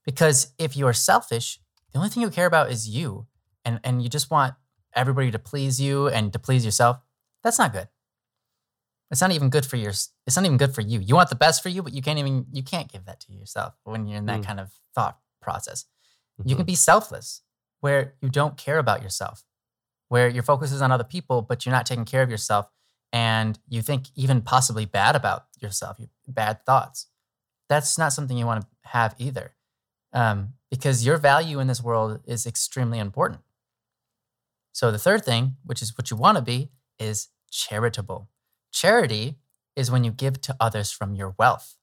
Because 0.05 0.53
if 0.59 0.77
you 0.77 0.85
are 0.87 0.93
selfish, 0.93 1.59
the 1.91 1.97
only 1.97 2.09
thing 2.09 2.21
you 2.21 2.29
care 2.29 2.45
about 2.45 2.69
is 2.71 2.87
you, 2.87 3.27
and, 3.63 3.79
and 3.83 4.01
you 4.03 4.09
just 4.09 4.29
want 4.29 4.53
everybody 4.93 5.31
to 5.31 5.39
please 5.39 5.81
you 5.81 6.07
and 6.07 6.31
to 6.33 6.39
please 6.39 6.63
yourself, 6.63 6.97
that's 7.43 7.57
not 7.57 7.73
good. 7.73 7.87
It's 9.11 9.21
not 9.21 9.31
even 9.31 9.49
good 9.49 9.65
for 9.65 9.75
your 9.77 9.91
it's 9.91 10.35
not 10.35 10.45
even 10.45 10.57
good 10.57 10.73
for 10.73 10.81
you. 10.81 10.99
You 10.99 11.15
want 11.15 11.29
the 11.29 11.35
best 11.35 11.61
for 11.61 11.69
you, 11.69 11.83
but 11.83 11.93
you 11.93 12.01
can't 12.01 12.17
even 12.19 12.45
you 12.51 12.63
can't 12.63 12.91
give 12.91 13.05
that 13.05 13.19
to 13.21 13.33
yourself 13.33 13.73
when 13.83 14.07
you're 14.07 14.17
in 14.17 14.25
that 14.25 14.41
Mm. 14.41 14.45
kind 14.45 14.59
of 14.59 14.71
thought 14.95 15.19
process. 15.41 15.85
You 16.43 16.55
Mhm. 16.55 16.57
can 16.57 16.65
be 16.65 16.75
selfless 16.75 17.41
where 17.81 18.15
you 18.21 18.29
don't 18.29 18.57
care 18.57 18.79
about 18.79 19.03
yourself, 19.03 19.45
where 20.09 20.27
your 20.27 20.41
focus 20.43 20.71
is 20.71 20.81
on 20.81 20.91
other 20.91 21.03
people, 21.03 21.43
but 21.43 21.65
you're 21.65 21.73
not 21.73 21.85
taking 21.85 22.03
care 22.05 22.23
of 22.23 22.31
yourself 22.31 22.67
and 23.13 23.59
you 23.67 23.81
think 23.83 24.07
even 24.15 24.41
possibly 24.41 24.85
bad 24.85 25.15
about 25.15 25.45
yourself, 25.59 25.99
you, 25.99 26.09
bad 26.27 26.65
thoughts. 26.65 27.07
That's 27.69 27.97
not 27.97 28.13
something 28.13 28.37
you 28.37 28.45
want 28.45 28.61
to 28.61 28.67
have 28.89 29.15
either. 29.17 29.53
um, 30.13 30.53
because 30.71 31.05
your 31.05 31.17
value 31.17 31.59
in 31.59 31.67
this 31.67 31.81
world 31.83 32.21
is 32.25 32.45
extremely 32.45 32.99
important. 32.99 33.41
So, 34.73 34.91
the 34.91 34.97
third 34.99 35.23
thing, 35.25 35.57
which 35.63 35.81
is 35.81 35.97
what 35.97 36.09
you 36.11 36.17
want 36.17 36.37
to 36.37 36.41
be, 36.41 36.71
is 36.99 37.29
charitable. 37.51 38.29
Charity 38.71 39.37
is 39.75 39.91
when 39.91 40.03
you 40.03 40.11
give 40.11 40.41
to 40.41 40.55
others 40.59 40.91
from 40.91 41.15
your 41.15 41.35
wealth. 41.37 41.77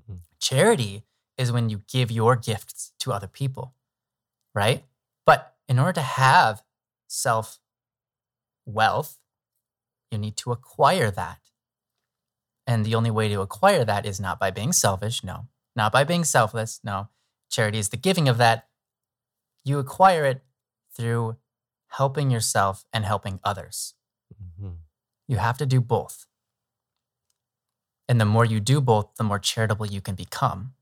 Mhm. 0.00 0.20
Charity 0.40 1.04
is 1.36 1.52
when 1.52 1.68
you 1.70 1.78
give 1.88 2.10
your 2.10 2.36
gifts 2.36 2.92
to 3.00 3.12
other 3.12 3.28
people, 3.28 3.74
right? 4.54 4.84
But 5.26 5.56
in 5.68 5.78
order 5.78 5.92
to 5.94 6.02
have 6.02 6.64
self 7.08 7.60
wealth, 8.66 9.20
you 10.10 10.18
need 10.18 10.36
to 10.38 10.52
acquire 10.52 11.10
that. 11.10 11.40
And 12.66 12.84
the 12.84 12.94
only 12.94 13.10
way 13.10 13.28
to 13.28 13.40
acquire 13.40 13.84
that 13.84 14.06
is 14.06 14.20
not 14.20 14.38
by 14.38 14.50
being 14.50 14.72
selfish, 14.72 15.24
no, 15.24 15.48
not 15.74 15.92
by 15.92 16.04
being 16.04 16.24
selfless, 16.24 16.80
no. 16.84 17.08
Charity 17.50 17.78
is 17.78 17.88
the 17.88 17.96
giving 17.96 18.28
of 18.28 18.38
that. 18.38 18.68
You 19.64 19.78
acquire 19.78 20.24
it 20.24 20.42
through 20.94 21.36
helping 21.88 22.30
yourself 22.30 22.84
and 22.92 23.04
helping 23.04 23.40
others. 23.44 23.94
Mhm. 24.34 24.78
You 25.28 25.36
have 25.38 25.58
to 25.58 25.66
do 25.66 25.80
both. 25.80 26.26
And 28.08 28.20
the 28.20 28.24
more 28.24 28.44
you 28.44 28.60
do 28.60 28.80
both, 28.80 29.14
the 29.16 29.24
more 29.24 29.38
charitable 29.38 29.86
you 29.86 30.00
can 30.00 30.14
become. 30.14 30.74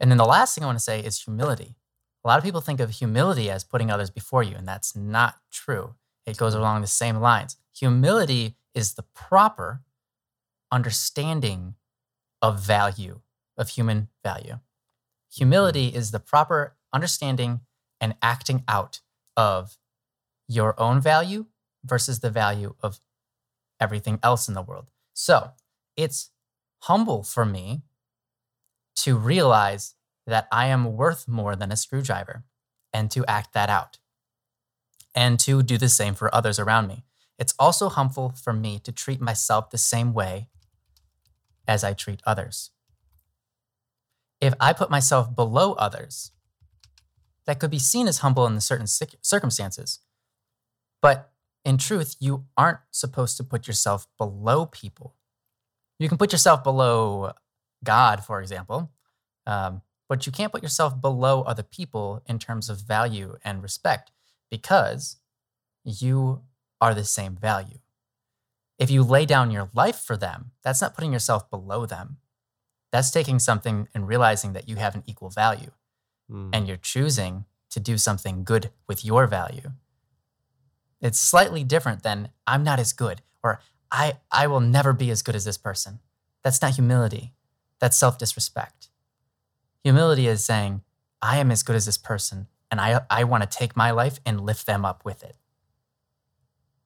And 0.00 0.10
then 0.10 0.18
the 0.18 0.24
last 0.24 0.54
thing 0.54 0.64
I 0.64 0.66
want 0.66 0.78
to 0.78 0.84
say 0.84 1.00
is 1.00 1.22
humility. 1.22 1.76
A 2.24 2.28
lot 2.28 2.38
of 2.38 2.44
people 2.44 2.60
think 2.60 2.80
of 2.80 2.90
humility 2.90 3.50
as 3.50 3.64
putting 3.64 3.90
others 3.90 4.10
before 4.10 4.42
you, 4.42 4.56
and 4.56 4.66
that's 4.66 4.96
not 4.96 5.40
true. 5.50 5.94
It 6.26 6.36
goes 6.36 6.54
along 6.54 6.80
the 6.80 6.86
same 6.86 7.20
lines. 7.20 7.56
Humility 7.74 8.56
is 8.74 8.94
the 8.94 9.02
proper 9.02 9.82
understanding 10.74 11.76
of 12.42 12.60
value, 12.60 13.20
of 13.56 13.68
human 13.68 14.08
value. 14.24 14.58
Humility 15.32 15.90
hmm. 15.90 15.96
is 15.96 16.10
the 16.10 16.18
proper 16.18 16.76
understanding 16.92 17.60
and 18.00 18.16
acting 18.20 18.64
out 18.66 19.00
of 19.36 19.78
your 20.48 20.78
own 20.78 21.00
value 21.00 21.46
versus 21.84 22.20
the 22.20 22.30
value 22.30 22.74
of 22.82 23.00
everything 23.80 24.18
else 24.22 24.48
in 24.48 24.54
the 24.54 24.62
world. 24.62 24.90
So 25.12 25.52
it's 25.96 26.30
humble 26.82 27.22
for 27.22 27.44
me 27.46 27.82
to 28.96 29.16
realize 29.16 29.94
that 30.26 30.48
I 30.50 30.66
am 30.66 30.96
worth 30.96 31.28
more 31.28 31.54
than 31.54 31.70
a 31.70 31.76
screwdriver 31.76 32.42
and 32.92 33.10
to 33.12 33.24
act 33.26 33.54
that 33.54 33.70
out 33.70 33.98
and 35.14 35.38
to 35.40 35.62
do 35.62 35.78
the 35.78 35.88
same 35.88 36.14
for 36.14 36.34
others 36.34 36.58
around 36.58 36.88
me. 36.88 37.04
It's 37.38 37.54
also 37.58 37.88
humble 37.88 38.30
for 38.30 38.52
me 38.52 38.80
to 38.80 38.92
treat 38.92 39.20
myself 39.20 39.70
the 39.70 39.78
same 39.78 40.12
way 40.12 40.48
as 41.66 41.84
I 41.84 41.92
treat 41.92 42.20
others. 42.26 42.70
If 44.40 44.54
I 44.60 44.72
put 44.72 44.90
myself 44.90 45.34
below 45.34 45.72
others, 45.74 46.32
that 47.46 47.60
could 47.60 47.70
be 47.70 47.78
seen 47.78 48.08
as 48.08 48.18
humble 48.18 48.46
in 48.46 48.60
certain 48.60 48.86
circumstances. 48.86 50.00
But 51.00 51.30
in 51.64 51.78
truth, 51.78 52.16
you 52.18 52.46
aren't 52.56 52.80
supposed 52.90 53.36
to 53.38 53.44
put 53.44 53.66
yourself 53.66 54.06
below 54.18 54.66
people. 54.66 55.14
You 55.98 56.08
can 56.08 56.18
put 56.18 56.32
yourself 56.32 56.64
below 56.64 57.32
God, 57.82 58.24
for 58.24 58.40
example, 58.40 58.90
um, 59.46 59.82
but 60.08 60.26
you 60.26 60.32
can't 60.32 60.52
put 60.52 60.62
yourself 60.62 61.00
below 61.00 61.42
other 61.42 61.62
people 61.62 62.22
in 62.26 62.38
terms 62.38 62.68
of 62.68 62.80
value 62.80 63.36
and 63.44 63.62
respect 63.62 64.10
because 64.50 65.16
you 65.84 66.42
are 66.80 66.94
the 66.94 67.04
same 67.04 67.36
value. 67.36 67.78
If 68.78 68.90
you 68.90 69.02
lay 69.02 69.24
down 69.26 69.50
your 69.50 69.70
life 69.74 70.00
for 70.00 70.16
them, 70.16 70.50
that's 70.62 70.80
not 70.80 70.94
putting 70.94 71.12
yourself 71.12 71.48
below 71.50 71.86
them. 71.86 72.18
That's 72.90 73.10
taking 73.10 73.38
something 73.38 73.88
and 73.94 74.06
realizing 74.08 74.52
that 74.52 74.68
you 74.68 74.76
have 74.76 74.94
an 74.94 75.02
equal 75.06 75.30
value 75.30 75.70
Mm. 76.30 76.50
and 76.54 76.66
you're 76.66 76.78
choosing 76.78 77.44
to 77.68 77.78
do 77.78 77.98
something 77.98 78.44
good 78.44 78.70
with 78.88 79.04
your 79.04 79.26
value. 79.26 79.72
It's 81.00 81.20
slightly 81.20 81.64
different 81.64 82.02
than 82.02 82.30
I'm 82.46 82.62
not 82.64 82.78
as 82.80 82.94
good 82.94 83.20
or 83.42 83.60
I, 83.90 84.14
I 84.30 84.46
will 84.46 84.60
never 84.60 84.94
be 84.94 85.10
as 85.10 85.20
good 85.20 85.36
as 85.36 85.44
this 85.44 85.58
person. 85.58 86.00
That's 86.42 86.62
not 86.62 86.76
humility. 86.76 87.34
That's 87.78 87.96
self 87.96 88.16
disrespect. 88.16 88.88
Humility 89.82 90.26
is 90.26 90.42
saying, 90.42 90.82
I 91.20 91.38
am 91.38 91.50
as 91.50 91.62
good 91.62 91.76
as 91.76 91.84
this 91.84 91.98
person 91.98 92.46
and 92.70 92.80
I, 92.80 93.02
I 93.10 93.24
want 93.24 93.42
to 93.42 93.58
take 93.58 93.76
my 93.76 93.90
life 93.90 94.18
and 94.24 94.40
lift 94.40 94.64
them 94.66 94.84
up 94.84 95.04
with 95.04 95.22
it. 95.22 95.36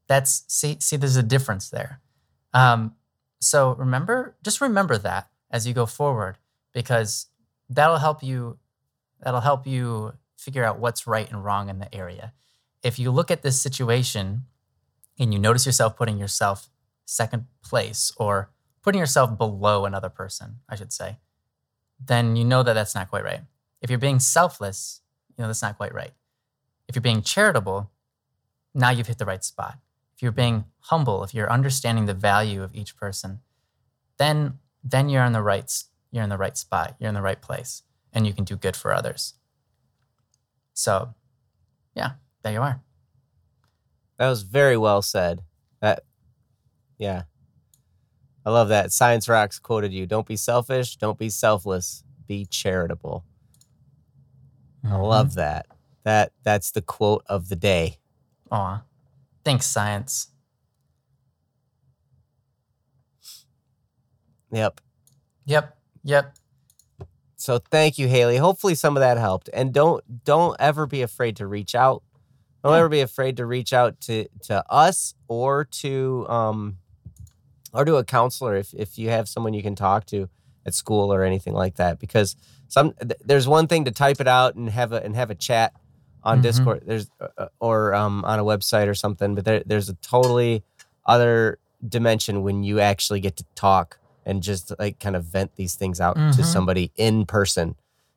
That's, 0.08 0.44
see, 0.48 0.78
see 0.80 0.96
there's 0.96 1.16
a 1.16 1.22
difference 1.22 1.70
there. 1.70 2.00
Um, 2.52 2.94
so 3.40 3.74
remember, 3.74 4.36
just 4.42 4.60
remember 4.60 4.98
that 4.98 5.28
as 5.50 5.66
you 5.66 5.74
go 5.74 5.86
forward 5.86 6.38
because 6.72 7.26
that'll 7.68 7.98
help 7.98 8.22
you 8.22 8.58
that'll 9.20 9.40
help 9.40 9.66
you 9.66 10.12
figure 10.36 10.64
out 10.64 10.78
what's 10.78 11.06
right 11.06 11.28
and 11.28 11.44
wrong 11.44 11.68
in 11.68 11.78
the 11.78 11.92
area. 11.94 12.32
If 12.82 12.98
you 12.98 13.10
look 13.10 13.30
at 13.30 13.42
this 13.42 13.60
situation 13.60 14.42
and 15.18 15.32
you 15.32 15.40
notice 15.40 15.66
yourself 15.66 15.96
putting 15.96 16.18
yourself 16.18 16.70
second 17.04 17.46
place 17.62 18.12
or 18.16 18.50
putting 18.82 19.00
yourself 19.00 19.36
below 19.36 19.84
another 19.84 20.08
person, 20.08 20.60
I 20.68 20.76
should 20.76 20.92
say, 20.92 21.16
then 22.04 22.36
you 22.36 22.44
know 22.44 22.62
that 22.62 22.74
that's 22.74 22.94
not 22.94 23.10
quite 23.10 23.24
right. 23.24 23.40
If 23.82 23.90
you're 23.90 23.98
being 23.98 24.20
selfless, 24.20 25.00
you 25.36 25.42
know 25.42 25.48
that's 25.48 25.62
not 25.62 25.76
quite 25.76 25.92
right. 25.92 26.12
If 26.86 26.94
you're 26.94 27.02
being 27.02 27.22
charitable, 27.22 27.90
now 28.74 28.90
you've 28.90 29.08
hit 29.08 29.18
the 29.18 29.26
right 29.26 29.42
spot. 29.42 29.78
If 30.18 30.22
you're 30.22 30.32
being 30.32 30.64
humble, 30.80 31.22
if 31.22 31.32
you're 31.32 31.48
understanding 31.50 32.06
the 32.06 32.12
value 32.12 32.64
of 32.64 32.74
each 32.74 32.96
person, 32.96 33.38
then 34.18 34.58
then 34.82 35.08
you're 35.08 35.22
in 35.22 35.32
the 35.32 35.42
right 35.42 35.72
you're 36.10 36.24
in 36.24 36.28
the 36.28 36.36
right 36.36 36.56
spot. 36.58 36.96
You're 36.98 37.06
in 37.10 37.14
the 37.14 37.22
right 37.22 37.40
place 37.40 37.84
and 38.12 38.26
you 38.26 38.32
can 38.32 38.42
do 38.42 38.56
good 38.56 38.74
for 38.74 38.92
others. 38.92 39.34
So, 40.74 41.14
yeah, 41.94 42.14
there 42.42 42.52
you 42.52 42.62
are. 42.62 42.80
That 44.18 44.28
was 44.28 44.42
very 44.42 44.76
well 44.76 45.02
said. 45.02 45.42
That, 45.80 46.02
yeah. 46.98 47.22
I 48.44 48.50
love 48.50 48.68
that. 48.70 48.90
Science 48.92 49.28
Rocks 49.28 49.60
quoted 49.60 49.92
you 49.92 50.04
Don't 50.04 50.26
be 50.26 50.34
selfish, 50.36 50.96
don't 50.96 51.18
be 51.18 51.28
selfless, 51.30 52.02
be 52.26 52.44
charitable. 52.44 53.24
I 54.84 54.88
Mm-hmm. 54.88 55.02
love 55.02 55.34
that. 55.34 55.66
That 56.02 56.32
That's 56.42 56.72
the 56.72 56.82
quote 56.82 57.22
of 57.28 57.48
the 57.48 57.56
day. 57.56 57.98
Aw. 58.50 58.82
Thanks, 59.48 59.64
science. 59.64 60.28
Yep. 64.52 64.78
Yep. 65.46 65.74
Yep. 66.04 66.36
So 67.36 67.56
thank 67.58 67.96
you, 67.96 68.08
Hailey. 68.08 68.36
Hopefully 68.36 68.74
some 68.74 68.94
of 68.94 69.00
that 69.00 69.16
helped. 69.16 69.48
And 69.54 69.72
don't 69.72 70.22
don't 70.24 70.54
ever 70.60 70.84
be 70.84 71.00
afraid 71.00 71.36
to 71.36 71.46
reach 71.46 71.74
out. 71.74 72.02
Don't 72.62 72.74
Yeah. 72.74 72.80
ever 72.80 72.90
be 72.90 73.00
afraid 73.00 73.38
to 73.38 73.46
reach 73.46 73.72
out 73.72 74.02
to 74.02 74.28
to 74.42 74.62
us 74.70 75.14
or 75.28 75.64
to 75.80 76.26
um 76.28 76.76
or 77.72 77.86
to 77.86 77.96
a 77.96 78.04
counselor 78.04 78.54
if 78.54 78.74
if 78.74 78.98
you 78.98 79.08
have 79.08 79.30
someone 79.30 79.54
you 79.54 79.62
can 79.62 79.74
talk 79.74 80.04
to 80.08 80.28
at 80.66 80.74
school 80.74 81.10
or 81.10 81.22
anything 81.24 81.54
like 81.54 81.76
that. 81.76 81.98
Because 81.98 82.36
some 82.68 82.92
th- 83.00 83.18
there's 83.24 83.48
one 83.48 83.66
thing 83.66 83.86
to 83.86 83.92
type 83.92 84.20
it 84.20 84.28
out 84.28 84.56
and 84.56 84.68
have 84.68 84.92
a 84.92 85.02
and 85.02 85.16
have 85.16 85.30
a 85.30 85.34
chat 85.34 85.72
on 86.28 86.38
Mhm. 86.38 86.42
Discord. 86.42 86.82
There's 86.86 87.08
uh, 87.20 87.46
or 87.60 87.94
um 87.94 88.24
on 88.24 88.38
a 88.38 88.44
website 88.44 88.88
or 88.88 88.94
something. 88.94 89.34
But 89.34 89.44
there, 89.44 89.62
there's 89.66 89.88
a 89.88 89.94
totally 90.14 90.62
other 91.06 91.58
dimension 91.96 92.42
when 92.42 92.62
you 92.64 92.80
actually 92.80 93.20
get 93.20 93.36
to 93.36 93.44
talk 93.54 93.98
and 94.26 94.42
just 94.42 94.72
like 94.78 94.98
kind 95.00 95.16
of 95.16 95.24
vent 95.24 95.50
these 95.56 95.74
things 95.76 96.00
out 96.00 96.16
to 96.16 96.42
Mhm. 96.42 96.44
somebody 96.44 96.92
in 96.96 97.24
person. 97.26 97.74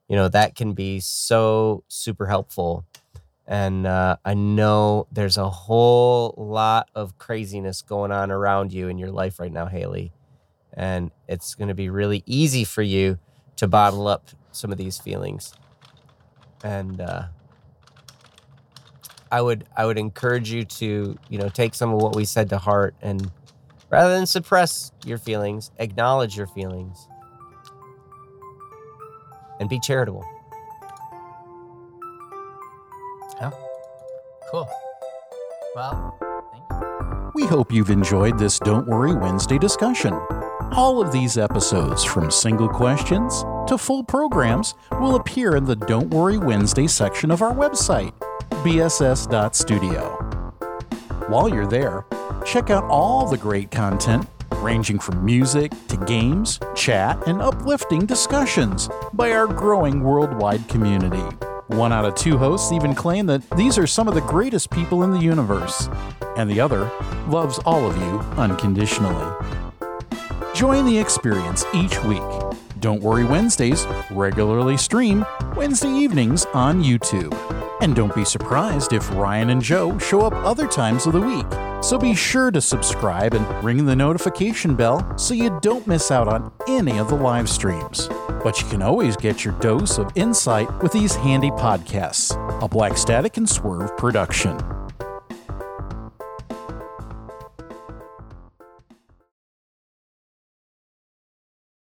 You 0.09 0.15
know, 0.17 0.27
that 0.29 0.55
can 0.55 0.73
be 0.73 0.99
so 0.99 1.83
super 1.87 2.27
helpful. 2.27 2.83
And 3.47 3.85
uh, 3.87 4.15
I 4.25 4.33
know 4.33 5.07
there's 5.11 5.37
a 5.37 5.49
whole 5.49 6.33
lot 6.37 6.89
of 6.95 7.17
craziness 7.17 7.81
going 7.81 8.11
on 8.11 8.31
around 8.31 8.71
you 8.73 8.87
in 8.89 8.97
your 8.97 9.11
life 9.11 9.39
right 9.39 9.51
now, 9.51 9.65
Hailey. 9.67 10.11
And 10.73 11.11
it's 11.27 11.55
going 11.55 11.67
to 11.69 11.73
be 11.75 11.89
really 11.89 12.23
easy 12.25 12.63
for 12.63 12.81
you 12.81 13.17
to 13.57 13.67
bottle 13.67 14.07
up 14.07 14.29
some 14.51 14.71
of 14.71 14.77
these 14.77 14.97
feelings. 14.99 15.53
And 16.63 17.01
uh, 17.01 17.23
I 19.31 19.41
would 19.41 19.65
I 19.77 19.85
would 19.85 19.97
encourage 19.97 20.51
you 20.51 20.65
to 20.65 21.17
you 21.29 21.37
know 21.37 21.49
take 21.49 21.73
some 21.73 21.93
of 21.93 22.01
what 22.01 22.15
we 22.15 22.25
said 22.25 22.49
to 22.49 22.57
heart 22.57 22.95
and 23.01 23.31
rather 23.89 24.13
than 24.13 24.25
suppress 24.25 24.91
your 25.05 25.17
feelings, 25.17 25.71
acknowledge 25.77 26.37
your 26.37 26.47
feelings 26.47 27.07
and 29.59 29.69
be 29.69 29.79
charitable. 29.79 30.25
Yeah. 33.39 33.51
Cool. 34.49 34.69
Well, 35.75 36.17
thank 36.51 36.83
you. 36.83 37.31
We 37.33 37.45
hope 37.45 37.71
you've 37.71 37.89
enjoyed 37.89 38.37
this 38.37 38.59
Don't 38.59 38.87
Worry 38.87 39.15
Wednesday 39.15 39.57
discussion. 39.57 40.13
All 40.73 41.01
of 41.01 41.11
these 41.11 41.37
episodes, 41.37 42.03
from 42.03 42.31
single 42.31 42.67
questions 42.67 43.43
to 43.67 43.77
full 43.77 44.03
programs, 44.03 44.73
will 44.99 45.15
appear 45.15 45.55
in 45.55 45.65
the 45.65 45.75
Don't 45.75 46.09
Worry 46.09 46.37
Wednesday 46.37 46.87
section 46.87 47.29
of 47.29 47.41
our 47.41 47.53
website, 47.53 48.13
bss.studio. 48.63 50.17
While 51.27 51.49
you're 51.49 51.67
there, 51.67 52.05
check 52.45 52.69
out 52.69 52.83
all 52.85 53.29
the 53.29 53.37
great 53.37 53.71
content 53.71 54.27
ranging 54.57 54.99
from 54.99 55.25
music 55.25 55.71
to 55.87 55.97
games, 55.97 56.59
chat, 56.75 57.17
and 57.27 57.41
uplifting 57.41 58.05
discussions 58.05 58.89
by 59.13 59.31
our 59.31 59.47
growing 59.47 60.03
worldwide 60.03 60.67
community. 60.67 61.23
One 61.67 61.91
out 61.91 62.05
of 62.05 62.15
two 62.15 62.37
hosts 62.37 62.71
even 62.71 62.93
claim 62.93 63.25
that 63.27 63.49
these 63.51 63.77
are 63.77 63.87
some 63.87 64.07
of 64.07 64.13
the 64.13 64.21
greatest 64.21 64.69
people 64.69 65.03
in 65.03 65.11
the 65.11 65.19
universe, 65.19 65.89
and 66.35 66.49
the 66.49 66.59
other 66.59 66.91
loves 67.27 67.59
all 67.65 67.89
of 67.89 67.97
you 67.97 68.19
unconditionally. 68.37 69.35
Join 70.53 70.85
the 70.85 70.97
experience 70.97 71.65
each 71.73 72.03
week. 72.03 72.21
Don't 72.81 73.01
Worry 73.01 73.25
Wednesdays 73.25 73.87
regularly 74.11 74.75
stream 74.75 75.25
Wednesday 75.55 75.89
evenings 75.89 76.45
on 76.53 76.83
YouTube. 76.83 77.31
And 77.81 77.95
don't 77.95 78.13
be 78.13 78.25
surprised 78.25 78.93
if 78.93 79.09
Ryan 79.11 79.49
and 79.49 79.59
Joe 79.59 79.97
show 79.97 80.21
up 80.21 80.33
other 80.45 80.67
times 80.67 81.07
of 81.07 81.13
the 81.13 81.19
week. 81.19 81.47
So 81.81 81.97
be 81.97 82.13
sure 82.13 82.51
to 82.51 82.61
subscribe 82.61 83.33
and 83.33 83.63
ring 83.63 83.85
the 83.85 83.95
notification 83.95 84.75
bell 84.75 85.17
so 85.17 85.33
you 85.33 85.57
don't 85.63 85.87
miss 85.87 86.11
out 86.11 86.27
on 86.27 86.51
any 86.67 86.99
of 86.99 87.09
the 87.09 87.15
live 87.15 87.49
streams. 87.49 88.07
But 88.43 88.61
you 88.61 88.67
can 88.69 88.83
always 88.83 89.17
get 89.17 89.43
your 89.43 89.55
dose 89.55 89.97
of 89.97 90.11
insight 90.13 90.69
with 90.83 90.91
these 90.91 91.15
handy 91.15 91.49
podcasts, 91.49 92.35
a 92.63 92.67
Black 92.67 92.97
Static 92.97 93.37
and 93.37 93.49
Swerve 93.49 93.97
production. 93.97 94.59